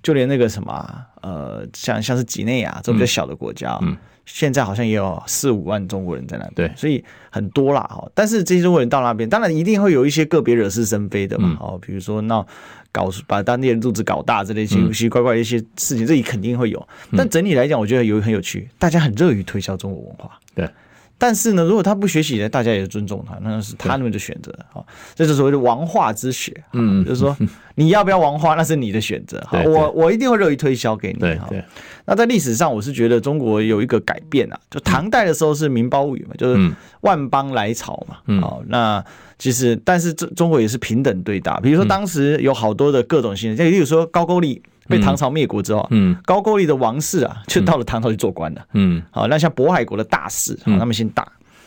[0.04, 8.06] 就连那个什么，呃，像像是几内亚这种比较小的国家，嗯，现在好像也有四五万中国人在那边，对，所以很多啦，哈。
[8.14, 12.46] 但是这些中国人到那边，当然一定会有一些个别惹是生非的嘛，哦，比如说那
[12.92, 16.88] 搞把当地人肚子搞大之类奇奇怪怪的一些事情，这里肯定会有。
[17.16, 20.68] 但整体来讲，我觉得有很有趣，大家很乐于推销中国文化，对。
[21.16, 24.52] 但是呢，如果他不学习呢，大家也尊重他，那是他们的选择。
[24.72, 26.52] 好，这是所谓的王化之学。
[26.72, 27.36] 嗯，就是说
[27.76, 29.42] 你要不要王化，那是你的选择。
[29.46, 31.18] 好， 我我一定会乐于推销给你。
[31.18, 31.64] 对对。
[32.04, 38.40] 那在历史上，我是觉得中国有一个改变啊，就唐代的时候是民胞语嘛，就是万邦来朝嘛。
[38.40, 39.02] 好，那
[39.38, 41.58] 其实但是中中国也是平等对待。
[41.62, 44.62] 比如说当时有好多的各种形式，就说高句丽。
[44.88, 51.26] 被唐朝灭国之后，嗯，高句丽的王室啊，就到了唐朝去做官了，嗯，好，那像渤海国的大氏，他们姓大，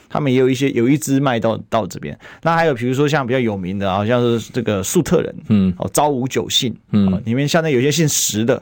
[0.09, 2.17] 他们也有一些有一支脉到到这边。
[2.43, 8.61] 那还有比如说像比较有名的，好像是这个粟特人，嗯，哦，昭武九姓，嗯，里面现在有些姓石的，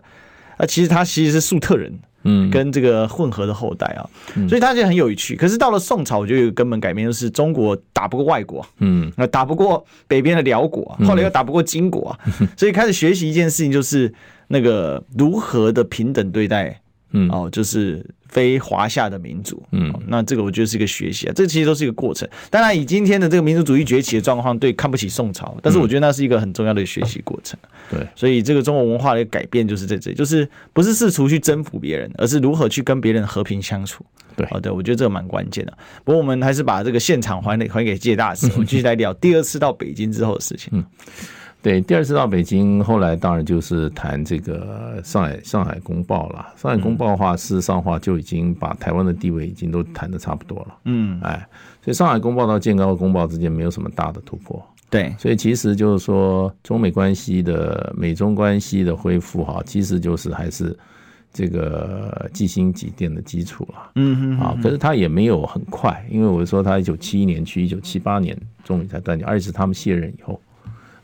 [0.57, 1.91] 啊，其实他其实是粟特人。
[2.27, 4.01] 嗯，跟这个混合的后代啊，
[4.49, 5.35] 所以他就很有趣。
[5.35, 12.17] 可是到了宋朝，我觉得有根本改变，就是中国打不过外国，嗯，打不过北边的辽国，后来又打不过金国，
[12.57, 14.11] 所以开始学习一件事情，就是
[14.47, 16.81] 那个如何的平等对待，
[17.11, 18.05] 嗯，哦，就是。
[18.27, 22.27] 非华夏的民族，嗯，那这个我觉得是一个学习啊，这其实都是一个过程。
[22.49, 27.57] 当然，以今天的这个民族主义崛起的状况，对看不起宋朝，但是我觉得那是一个很重要的学习过程。
[27.89, 34.03] 对，所以这个中国文化的改变就是在这里，就是不是试图去征服别人，而是如何去跟别人和平相处。
[34.35, 35.77] 对，好的，我觉得这个蛮关键的。
[36.03, 40.71] 不过我们还是把这个现场还给还给介大使，我们继续来聊第二次到北京之后的事情。
[40.73, 40.83] 嗯。
[41.65, 46.45] 对，第二次到北京，后来当然就是谈这个上海《上海公报》了。
[46.61, 50.77] 《上海公报》的话，事实上话就已经把台湾的地位已经都谈的差不多了。
[50.83, 51.35] 嗯，哎，
[51.83, 54.63] 所以《上海公报》到《建高公报》之间没有什么大的突破。
[54.91, 60.77] 对，所以其实就是说，中美关系的美中关系的恢复，哈，其实就是还是
[61.33, 63.89] 这个季辛吉奠的基础了。
[63.95, 70.39] 嗯嗯，啊，可是他也没有很快，因为我说他一九七一年去，一九七八年终于才断掉，而且是他们卸任以后。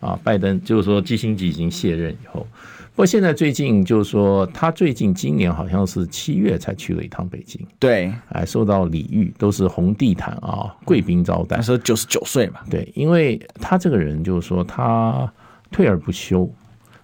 [0.01, 2.45] 啊，拜登就是说基辛吉已经卸任以后，
[2.93, 11.55] 不过现在最近就是说他最近今年好像是七月才去了一趟北京，对，哎，受到礼遇，都是红地毯啊，贵宾招待。
[11.55, 15.31] 那时候九十九岁嘛，对，因为他这个人就是说他
[15.71, 16.49] 退而不休，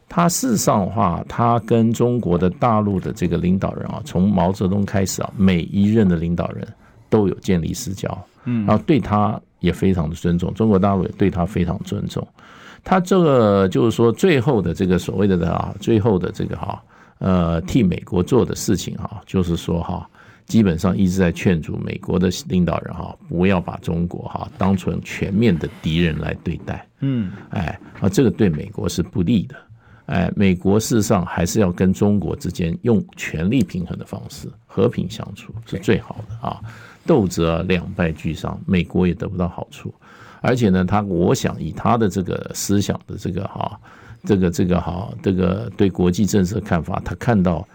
[0.10, 6.68] 他事实上的话，他跟中国的大陆的这个领导人啊，从毛泽东开始啊，每一任的领导人
[7.10, 12.28] 都有建立私交，嗯，然后对他也非常的尊重，中国大陆也对他非常尊重。
[12.88, 16.82] 他这个就是说，最后的这个所谓的的啊，最后的这个哈，
[17.20, 20.10] 呃，替美国做的事情哈，就是说哈，
[20.46, 26.88] 基本上一直在劝阻美国的领导人哈，不要把中国哈当成全面的敌人来对待。
[27.02, 29.56] 嗯，哎，啊，这个对美国是不利的。
[30.06, 36.62] 哎，美国事实上还是要跟中国之间用权力平衡的方式和平相处是最好的啊，
[37.06, 39.94] 斗则两败俱伤，美国也得不到好处。
[40.42, 43.80] 而且呢，他我想以他的这个思想的这个哈，
[44.24, 47.68] 这个这个哈，这个对国际政治的看法，他看到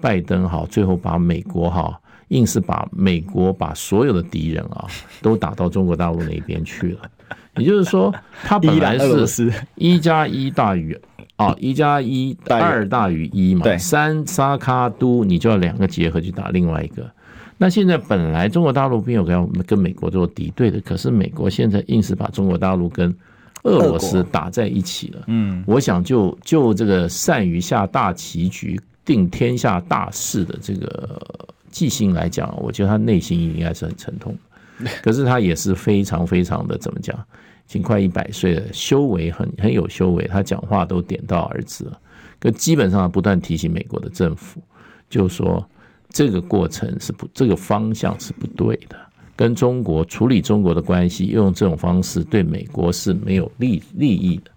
[0.00, 1.98] 拜登哈，最后把美国哈，
[2.28, 4.86] 硬是把美国把所有的敌人啊，
[5.20, 7.00] 都打到中国大陆那边去了。
[7.56, 10.98] 也就是说，他本来是一加一大于
[11.36, 17.10] 啊，一加一二大于一嘛，三沙卡都你就要两个结合去打另外一个。
[17.62, 23.14] 那现在本来中国大陆并没有跟跟美国做敌对的，可是美国现在硬是把中国大陆跟
[23.62, 25.22] 俄罗斯打在一起了。
[25.28, 31.16] 嗯，我想就就这个善于下大棋局、定天下大势的这个
[31.70, 34.36] 季辛来讲，我觉得他内心应该是很沉痛。
[35.00, 41.96] 可是他也是非常非常的怎么讲，已经快一百岁了，修为很很有修为，他讲话都点到而止了。
[42.40, 44.60] 可基本上不断提醒美国的政府，
[45.08, 45.64] 就是说。
[46.12, 48.96] 这个过程是不，这个方向是不对的。
[49.34, 54.50] 跟中国处理中国的关系，用这种方式对美国是没有利利益的。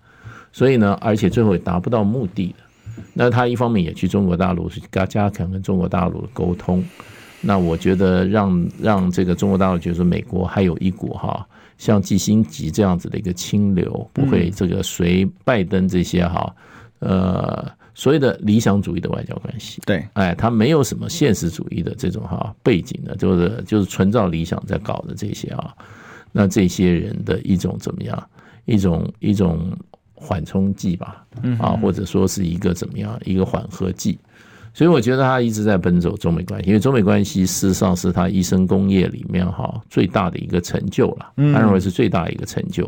[0.51, 3.03] 所以呢，而且最后也达不到目的的。
[3.14, 6.84] 那他一方面也去中国大陆去加加强跟中国大陆的沟通。
[7.41, 11.45] 那我觉得让让这个中国大陆觉得说美国还有一股哈，
[11.78, 16.56] 像季辛吉这样子的一个清流，不会这个随拜登这些哈，
[16.99, 19.82] 呃，所谓的理想主义的外交关系。
[19.86, 25.74] 对，哎，他没有什么现实主义的这种哈背景的，就是就是纯照理想在搞的这些啊。
[26.32, 28.30] 那这些人的一种怎么样？
[28.66, 29.72] 一种一种
[30.14, 31.24] 缓冲剂吧，
[31.60, 34.18] 啊，或者说是一个怎么样一个缓和剂。
[34.74, 42.84] 所以我觉得他一直在奔走中美关系，因为中美关系事实上是他一生工业里面哈最大的一个成就了，他认为是最大的一个成就，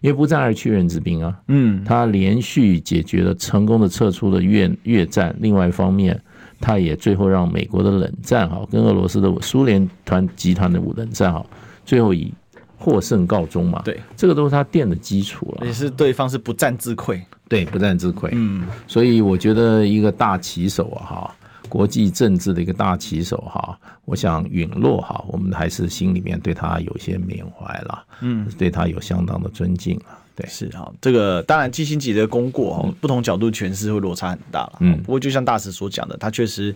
[0.00, 6.20] 因为不战而屈人之兵啊，嗯，他连续解决了成功的撤出了越越战，另外一方面，
[6.60, 11.44] 他也最后让美国的冷战哈跟俄罗斯的苏联团集团的冷战哈
[11.84, 12.32] 最后以
[12.76, 17.20] 获胜告终嘛，对，这个都是他垫的基础了，也是对方是不战自溃。
[17.48, 18.28] 对，不战自溃。
[18.32, 21.36] 嗯，所以我觉得一个大棋手啊，哈，
[21.68, 30.18] 国际政治的一个大旗手哈，我想陨落哈，我们还是心里面对他有些缅怀了，嗯，对他有相当的尊敬啊。
[30.34, 34.78] 对，是哈，这个当然基辛格的功过哈，不同角度诠释会落差很大了。
[34.80, 36.74] 嗯，不过就像大使所讲的，他确实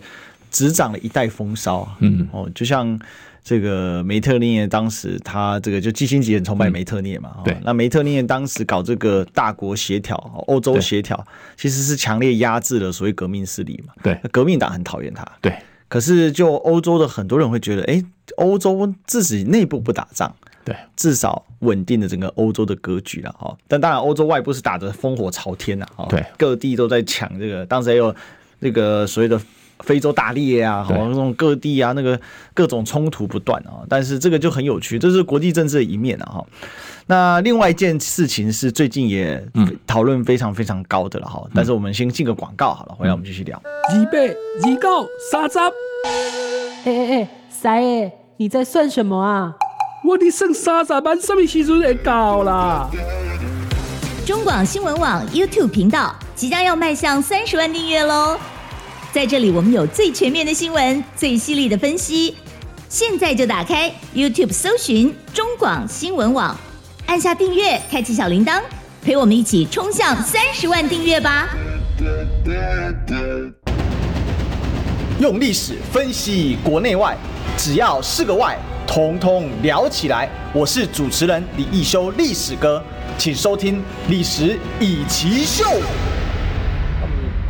[0.51, 1.87] 执掌了一代风骚。
[1.99, 2.99] 嗯，哦，就像。
[3.43, 10.15] 这个梅特涅当时他这个就基辛格很崇拜梅特涅嘛，对，那梅特涅当时搞这个大国协调、
[10.47, 11.21] 欧洲协调，
[11.57, 13.93] 其实是强烈压制了所谓革命势力嘛。
[14.01, 15.29] 对，革命党很讨厌他。
[15.41, 15.53] 对，
[15.89, 18.01] 可是就欧洲的很多人会觉得，哎，
[18.37, 20.33] 欧洲自己内部不打仗，
[20.63, 23.53] 对，至少稳定了整个欧洲的格局了哈。
[23.67, 28.15] 但当然，欧洲外部是打得烽火朝天呐，对，各地都在抢这个，当时还有
[28.59, 29.37] 那个所谓的。
[29.79, 32.19] 非洲大裂啊，好，那种各地啊，那个
[32.53, 36.45] 各种冲突不断啊，但是这个就很有趣，这是国际政治的一面啊，哈。
[37.07, 39.45] 那另外一件事情是最近也
[39.85, 43.61] 讨论非常非常高的了哈，但是我们先进个广告好了，回来我们继续聊。
[43.93, 45.59] 预备，预告，三十。
[45.59, 45.71] 哎
[46.85, 49.53] 哎哎，三爷，你在算什么啊？
[50.05, 52.89] 我的剩三十万，什么时阵会到啦？
[54.25, 58.37] 中广新闻网 YouTube 频道即将要迈向三十万订阅喽！
[59.13, 62.35] 在这里，我们有最全面的新闻，最犀利的分析。
[62.89, 66.59] 现在就打开 YouTube 搜寻中广新闻网，
[67.05, 68.59] 按下订阅，开启小铃铛，
[69.03, 71.47] 陪我们一起冲向三十万订阅吧！
[75.19, 77.15] 用历史分析国内外，
[77.55, 78.57] 只要是个“外”，
[78.87, 80.27] 统统聊起来。
[80.51, 82.83] 我是主持人李易修，历史哥，
[83.19, 83.75] 请收听
[84.09, 85.65] 《历史易起秀》。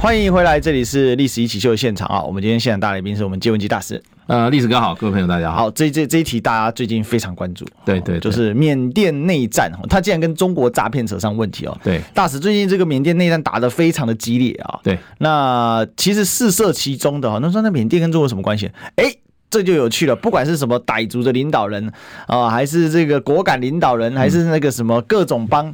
[0.04, 2.22] 欢迎回来，这里是历史一起秀的现场啊！
[2.22, 4.04] 我们今天现场大来宾是我们接文吉大师。
[4.28, 5.60] 呃，历史哥好，各位朋友大家好。
[5.60, 11.78] 好，这这这一题大家最近非常关注，对对，就是缅甸内战，他竟然跟中国诈骗扯上问题哦。
[11.82, 14.78] 对，大使最近这个缅甸内战打得非常的激烈啊。
[14.84, 18.70] 对，那其实事涉其中的哈，那说那缅甸跟中国什么关系？
[18.98, 19.06] 哎，
[19.50, 20.14] 这就有趣了。
[20.14, 21.90] 不管是什么傣族的领导人
[22.28, 25.74] 啊，还是这个果敢领导人，还是那个什么各种帮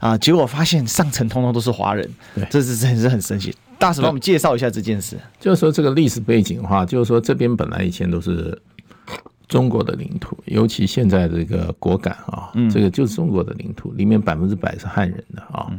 [0.00, 3.56] 啊，结果发现上层通通都是华人，对，这是 真是很神奇。
[3.80, 5.16] 大使帮我们介绍一下这件事。
[5.40, 8.56] 就是说，这个历史背景的话，就是说，这边本来以前都是
[9.48, 15.72] 中国的领土，尤其现在这个果敢啊，这个就是中国的领土，里面百分之百是汉人的啊。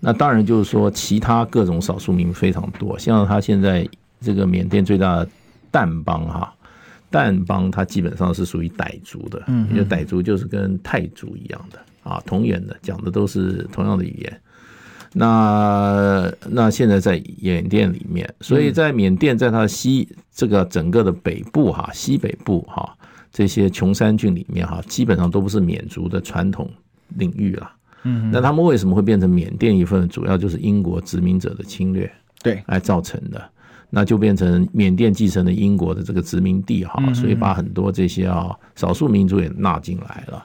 [0.00, 3.88] 那当然就是说，其他各种少数民非常多，像他现在
[4.20, 5.28] 这个缅甸最大的
[5.70, 6.52] 掸邦哈，
[7.12, 9.40] 掸邦它基本上是属于傣族的，
[9.70, 14.40] 因为傣族就是跟泰族一样的啊，同源的，讲的都是同样的语言。
[15.12, 22.96] 那那现在在缅甸里面，所以在缅甸，在它西这个整个的北部哈，西北部哈，
[23.30, 26.70] 这些穷山郡里面哈，基本上都不是缅族的传统
[27.16, 27.70] 领域了。
[28.04, 30.08] 嗯，那他们为什么会变成缅甸一份？
[30.08, 32.10] 主要就是英国殖民者的侵略，
[32.42, 33.42] 对，来造成的。
[33.94, 40.42] 那就变成缅甸继承了英国的这个殖民地哈，所以把很多这些啊少数民族也纳进来了。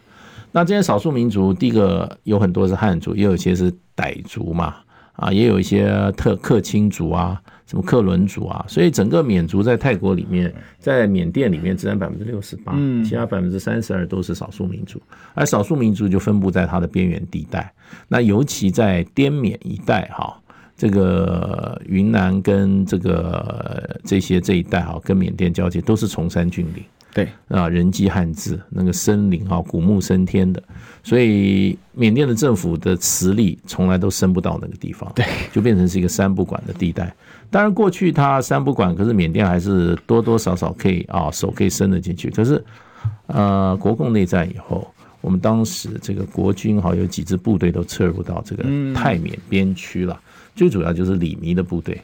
[0.57, 4.73] 那这些少数民族，第一个有很多是汉族，也有一些是傣族嘛，
[5.13, 12.73] 啊，也有一些特克钦族啊，什么克伦族啊，所以整个缅族在泰国里面，在缅甸里面只占百分之六十八，
[13.05, 14.99] 其他百分之三十二都是少数民族，
[15.35, 17.71] 而少数民族就分布在它的边缘地带，
[18.07, 20.41] 那尤其在滇缅一带哈，
[20.75, 26.83] 这个云南跟这个这些这一带哈，跟缅甸交界都是崇山峻岭。
[27.18, 30.61] 对啊，人迹罕至，那个森林啊，古木参天的，
[31.01, 37.11] 所以缅甸的政府的实力从来都伸不到那个地方，对，就变成是一个三不管的地带。
[37.49, 42.30] 当然，过去它三不管，可是缅甸还是多多少少可以啊，手可以伸得进去。
[42.30, 42.63] 可是，
[43.26, 44.88] 呃，国共内战以后，
[45.20, 48.63] 我们当时这个国军哈有几支部队都撤入到这个
[48.93, 50.22] 泰缅边区了，
[50.55, 51.99] 最主要就是李弥的部队。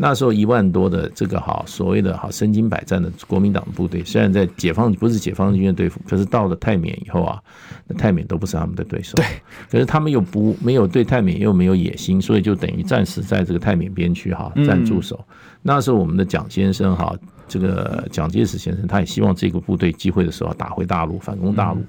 [0.00, 7.42] 那时候一万多的这个哈所谓的哈身经百战的国民党部队，虽然在解放不是解放军的对付，可是到了泰缅以后啊，
[7.88, 9.16] 那泰缅都不是他们的对手。
[9.16, 9.26] 对，
[9.68, 15.18] 可是他们又不没有对泰缅又没有野心，所以就等于暂时在这个泰缅边区哈暂驻守。
[15.62, 17.12] 那时候我们的蒋先生哈，
[17.48, 21.82] 这个蒋介石先生，他也希望这个部队机会的时候打回大陆，反攻大陆。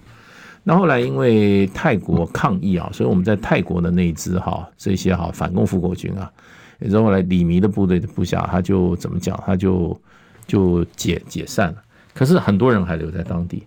[0.64, 6.32] 那后来因为泰国抗议啊，所以我们在泰国的那一支哈这些哈反攻复国军啊。
[6.80, 9.42] 也是后来李弥的部队的部下，他就怎么讲？
[9.46, 10.00] 他就
[10.48, 11.78] 就解解散了。
[12.14, 13.64] 可是很多人还留在当地，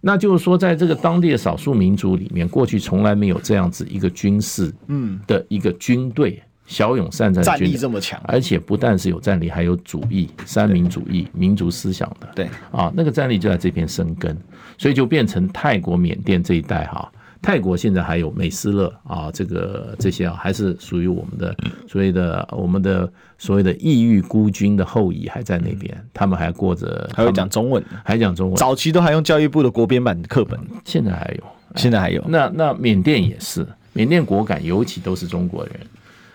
[0.00, 12.28] 那就是说，在这个当地的少数民族里面，过去从来没有这样子一个军事嗯的一个军队，骁勇善战，战力这么强，而且不但是有战力，还有主义、三民主义、民族思想的。
[12.34, 14.36] 对啊，那个战力就在这边生根，
[14.78, 17.10] 所以就变成泰国、缅甸这一带哈。
[17.42, 21.56] 泰国现在还有美斯乐啊，这个这些啊，还是属于我们的
[21.88, 31.44] 所谓的我们的所谓的异域孤军的后裔还在那边，他们还过着还会讲中文，还讲中文，早期都还用教育部的国编版的课本，现在还有，
[31.76, 32.22] 现在还有。
[32.28, 35.74] 那那缅甸也是，缅甸果敢尤其都是中国人，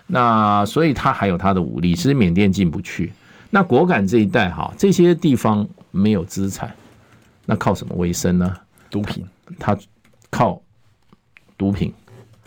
[0.08, 3.12] 那所以他还有他的武力，其实缅甸进不去。
[3.50, 6.74] 那果敢这一带哈，这些地方没有资产，
[7.44, 8.52] 那靠什么为生呢？
[8.90, 9.24] 毒品，
[9.56, 9.78] 他
[10.30, 10.60] 靠。
[11.56, 11.92] 毒品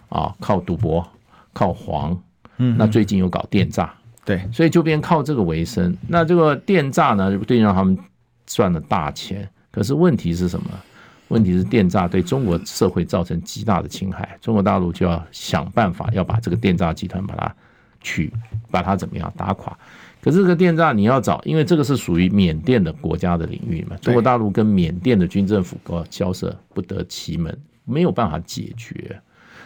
[0.09, 1.07] 啊，靠赌博，
[1.53, 2.17] 靠黄，
[2.57, 3.93] 嗯，那最近又搞电诈，
[4.25, 5.95] 对，所以就变靠这个为生。
[6.07, 7.97] 那这个电诈呢，对让他们
[8.45, 9.49] 赚了大钱。
[9.71, 10.65] 可是问题是什么？
[11.27, 14.35] 问题是电诈对中国社会造成极大的侵害。
[14.41, 17.55] 中国大陆就要想办法要把这个电诈集团把它
[18.01, 18.33] 去，
[18.71, 19.77] 把它怎么样打垮。
[20.21, 27.55] 可是这个电诈你要找，因为这个是属于缅甸的国家的领域嘛，中国大陆跟缅甸的军政府搞交涉不得其门。
[27.89, 29.19] 没有办法解决，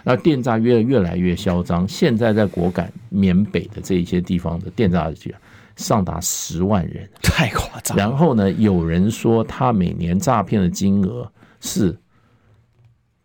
[0.03, 1.87] 那电诈越越来越嚣张。
[1.87, 5.33] 现在在果敢缅北的这一些地方的电诈局
[5.75, 7.97] 上达十万人，太夸张。
[7.97, 11.97] 然后呢，有人说他每年诈骗的金额是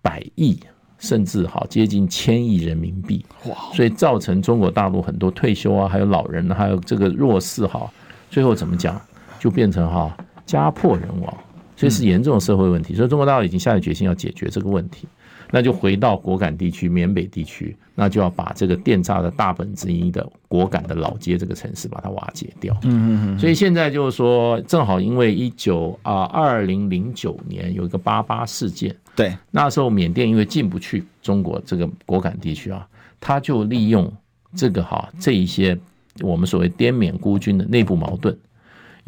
[0.03, 0.59] 百亿，
[0.99, 3.25] 甚至好接近千亿人民币。
[3.47, 3.57] 哇！
[3.75, 7.91] 所以造成中国大陆很多退休啊，还有老人，还有这个弱势哈，
[8.31, 9.01] 最后怎么讲，
[9.39, 11.35] 就变成哈家破人亡。
[11.79, 15.07] 所以是严重的社会问题，所以中国大陆已经下定决心要解决这个问题，
[15.53, 22.77] 那就回到果敢地区、缅北地区，那就要把这个电诈的大本之一的果敢的老街这个城市把它瓦解掉。
[22.83, 23.39] 嗯嗯嗯。
[23.39, 32.85] 所以现在就是说，正好因为一九啊二零零九年有一个八八事件，对，那时候缅甸因为进不去中国这个果敢地区啊，
[33.21, 34.13] 他就利用
[34.57, 35.79] 这个哈这一些
[36.23, 38.37] 我们所谓滇缅孤军的内部矛盾。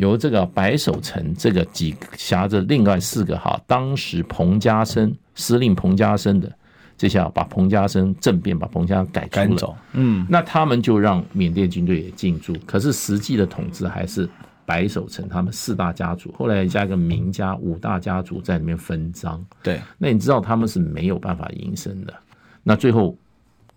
[0.01, 6.51] 由这个白守成这个几辖着另外四个哈，当时彭家声司令彭家声的
[6.97, 14.27] 这下把彭家声政变把彭家改出了，嗯，那他们就让缅甸军队也进驻，可是实际的统治还是
[14.65, 22.15] 白守成他们四大家族，后来加一个明家五大家族在里面分赃，对，那你知道他们是没有办法营生的，
[22.63, 23.15] 那最后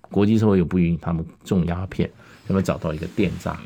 [0.10, 2.10] 国际社会又不允许他们种鸦片，
[2.48, 3.60] 他们找到一个电诈，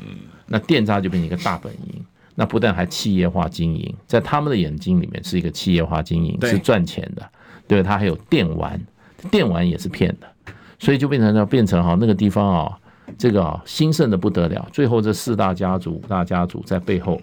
[0.44, 2.04] 那电诈就变成一个大本营。
[2.40, 7.28] 那不但还企业化经营，在他们的眼睛里面是一个企业化经营，是赚钱的。
[7.66, 8.80] 对，他还有电玩，
[9.28, 12.78] 电玩也是骗的，所以就变成要变成哈那个地方啊，
[13.18, 14.68] 这个啊兴盛的不得了。
[14.72, 17.20] 最后这四大家族、五大家族在背后，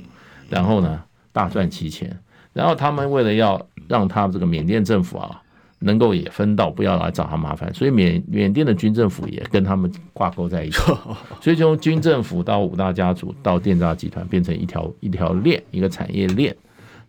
[0.49, 1.01] 然后呢
[1.31, 2.19] 大赚其钱。
[2.51, 5.41] 然后他们为了要让他这个缅甸政府啊。
[5.79, 10.79] 能够也分到，不要来找他麻烦，所以缅缅甸的军政府也跟他们挂钩在一起，
[11.41, 16.55] 所以从军政府到五大家族到电诈集团变成一条一条链，一个产业链。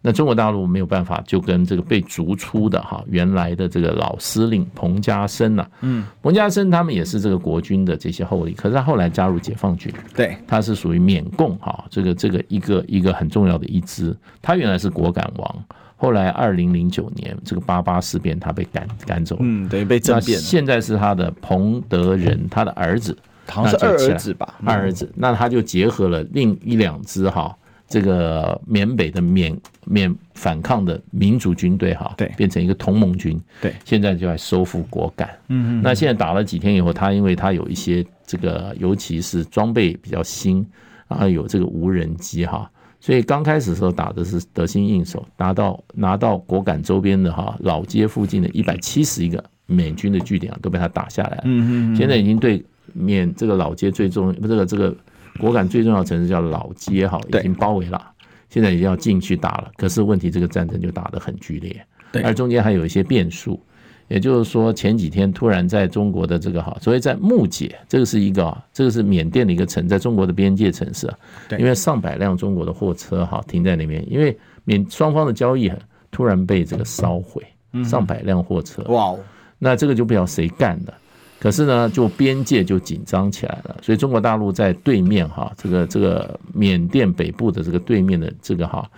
[0.02, 15.64] 那中国大陆没有办法，就跟这个被逐出的哈原来的这个老司令彭家声呐，嗯，彭家声他们也是这个国军的这些后裔，可是他后来加入解放军，对，他是属于缅共哈这个这个一个一个很重要的一支，他原来是果敢王。
[15.98, 20.38] 后来，二零零九年这个八八事变，他被赶赶走，嗯，等于被政变。
[20.38, 23.16] 现在是他的彭德仁，他的儿子，
[23.46, 24.54] 好像是二儿子吧？
[24.62, 27.56] 二儿子，那他就结合了另一两支哈，
[27.88, 35.30] 这个缅北的缅缅反抗的民族军队哈，对，变成一个同盟军，对，现在就在收复果敢。
[35.48, 35.82] 嗯嗯。
[35.82, 40.66] 那现在打了几天以后，他因为他有一些这个，尤其是装备比较新，
[41.08, 42.70] 然后有这个无人机哈。
[43.00, 51.42] 所以刚开始的时候打的是得心应手，拿到拿到果敢周边的哈老街附近的一百七十一个缅军的据点啊，都被他打下来了。
[51.44, 51.96] 嗯嗯。
[51.96, 54.94] 现在已经对缅这个老街最重不这个这个
[55.38, 58.10] 果敢最重要的城市叫老街哈，已经包围了。
[58.48, 61.86] 现在已经要进去打了，可是问题这个战争就打得很剧烈。
[62.10, 62.22] 对。
[62.22, 63.60] 而中间还有一些变数，
[64.08, 71.18] 也就是说，前几天突然在中国的这个哈，所以在木姐，这个是一个，这个是缅甸的一个城，在中国的边界城市啊。
[71.58, 75.76] 因为上百辆中国的货车哈停在那边，因为缅双方的交易很
[76.10, 77.42] 突然被这个烧毁，
[77.84, 78.82] 上百辆货车。
[78.84, 79.14] 哇，
[79.58, 80.94] 那这个就不知道谁干的。
[81.40, 88.88] 可是呢，就边界就紧张起来了，所以中国大陆在对面哈，这个这个缅甸北部的这个对面的这个哈。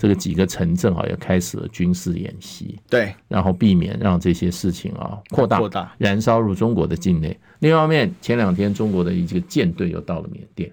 [0.00, 7.38] 这个几个城镇啊，也开始了军事演习，对，然后避免让这些事情啊扩大、扩大、燃烧入中国的境内。
[7.58, 10.72] 另外一方面，前两天中国的一个舰队又到了缅甸，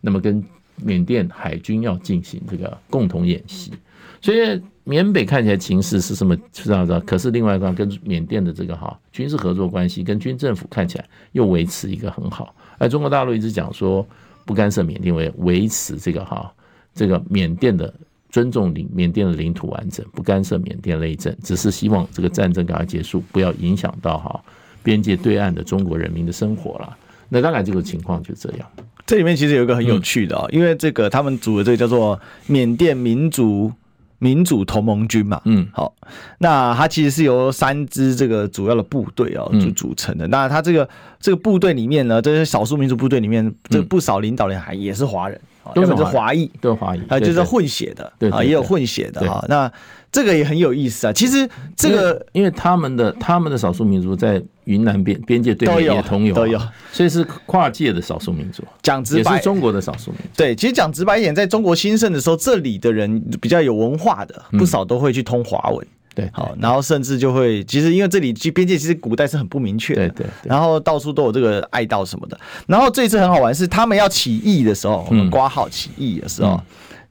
[0.00, 0.40] 那么跟
[0.76, 3.72] 缅甸海军要进行这个共同演习。
[4.20, 6.36] 所以缅北看起来情势是什么？
[6.52, 7.00] 知道知道。
[7.00, 12.54] 可是另外一方跟缅甸的这个哈军事合作关系，跟军政府看起来又维持一个很好。
[12.78, 14.06] 而中国大陆一直讲说
[14.44, 16.54] 不干涉缅甸，为维持这个哈
[16.94, 17.92] 这个缅甸的。
[18.30, 24.40] 尊重领缅甸的领土完整，不干涉缅甸内政，只是希望这个战争赶快结束，不要影响到哈
[24.82, 26.96] 边界对岸的中国人民的生活了。
[27.28, 28.68] 那当然，这个情况就这样。
[29.06, 33.72] 这里面其实有一个很有趣的啊，因为这个他们组的这个叫做缅甸民族
[34.18, 35.92] 民主同盟军嘛，嗯，好，
[36.38, 40.28] 那它其实是由三支这个主要的部队啊就组成的。
[40.28, 45.40] 那它这个这个部队里面呢，这些少数民族部队里面，这不少领导人还也是华人。
[45.74, 49.44] 都是华裔，都是华裔，啊，就是混血的，对啊，也有混血的哈。
[49.48, 49.70] 那
[50.10, 51.12] 这个也很有意思啊。
[51.12, 56.58] 其实这个，因为他们的他们的少数民族在云南边边界对面也同有，都有，
[56.92, 58.64] 所以是跨界的少数民族。
[58.82, 60.28] 讲直白，也是中国的少数民族。
[60.36, 65.86] 对，其实讲直白一点，在中国兴盛的时候，这里的人比较有文化的，不少都会去通华文。
[66.14, 76.60] 对，好，然后甚至就会，其实因为这里边界其实古代是很不明确的，对对，然后到处都有这个爱道什么的，然后这一次很好玩，是他们要起义的时候，我们挂号起义的时候，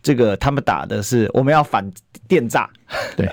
[0.03, 1.89] 这个他们打的是我们要反
[2.27, 2.69] 电诈，
[3.15, 3.29] 对，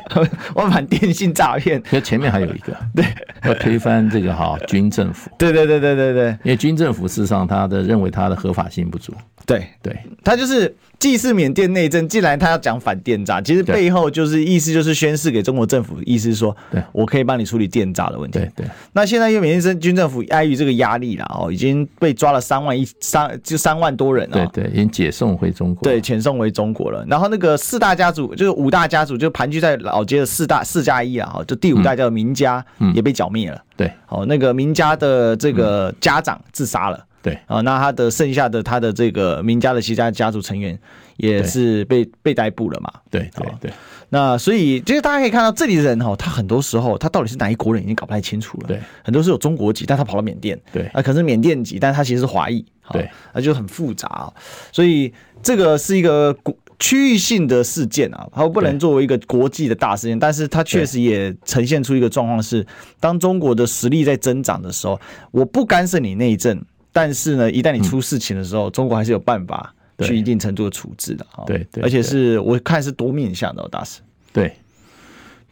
[0.54, 3.04] 我们反电信诈骗，因为前面还有一个，对，
[3.44, 9.12] 要推翻这个哈军政府，对对对对对对，因为军政府事实上他的认为他的合法性不足，
[9.46, 10.74] 对对，他就是。
[10.98, 18.38] 既是缅甸内政，既然他要讲反电诈，其实背后就是意思就是宣示给中国政府，意思是说，对我可以帮你处理电诈的问题。
[18.38, 18.66] 对对。
[18.94, 24.46] 那现在因为缅甸军政府碍于这个压力了哦，已经被抓了三万一三就三万多人了。
[24.54, 25.84] 对对，已经解送回中国。
[25.84, 27.04] 对，遣送回中国了。
[27.06, 33.62] 然后那个四大家族，就是五大家族，就盘踞在老街的四大四加一啊，就第五代叫名家，也被剿灭了。
[33.76, 37.04] 对，哦，那个名家的这个家长自杀了。
[37.22, 40.78] 对啊，那他的剩下的他的这个名家的其他家族成员
[41.16, 42.90] 也是被被逮捕了嘛？
[43.10, 43.72] 对对对。
[44.08, 48.68] 那所以就是大家可以看到这里的人哈，他很多时候他到底是哪一国人已经搞不太清楚了。
[48.68, 50.56] 对，很多是有中国籍，但他跑到缅甸。
[50.72, 52.64] 对啊，可是缅甸籍，但他其实是华裔。
[52.92, 54.32] 对，那就很复杂。
[54.70, 62.66] 所以这个是一个国区域性的事件啊，它不能作为一个国际的大事件，但是它确实也呈现出一个状况是，
[63.00, 65.00] 当中国的实力在增长的时候，
[65.30, 66.62] 我不干涉你内政。
[66.92, 71.26] 但是呢，一旦你出事情的时候，嗯、中国还是有办法去一定程度的处置的。
[71.46, 74.00] 对对，而且是我看是多面向的大师。
[74.32, 74.56] 对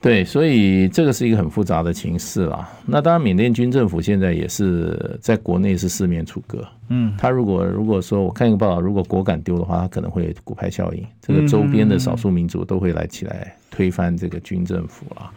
[0.05, 2.69] 对，所以这个是一个很复杂的情势啦。
[2.85, 6.63] 那当然，缅甸军政府现在也是在国内是四面楚歌。
[6.89, 15.31] 嗯，他如果如果说我看一个报道，如果果敢丢的话，他可能会骨牌效应，这个周边的少数民族都会来起来推翻这个军政府啦。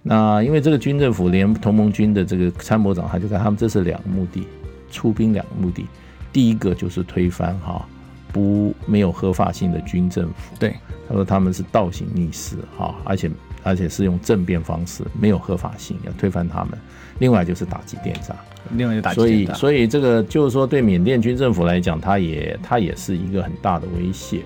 [0.00, 4.46] 那因为这个军政府连同盟军的这个参谋长，他就看他们这是两个目的。
[4.92, 5.84] 出兵两个目的，
[6.32, 7.84] 第一个就是推翻哈
[8.32, 10.54] 不没有合法性的军政府。
[10.60, 10.76] 对，
[11.08, 13.28] 他说他们是倒行逆施哈，而且
[13.64, 16.78] 而且是用政变方式，没有合法性，要推翻他们。
[17.18, 18.36] 另外就是打击电诈，
[18.72, 19.54] 另外就打击电诈。
[19.54, 24.42] 所以所以这个就是说，对缅甸军政府来讲，它也它也是一个很大的威胁。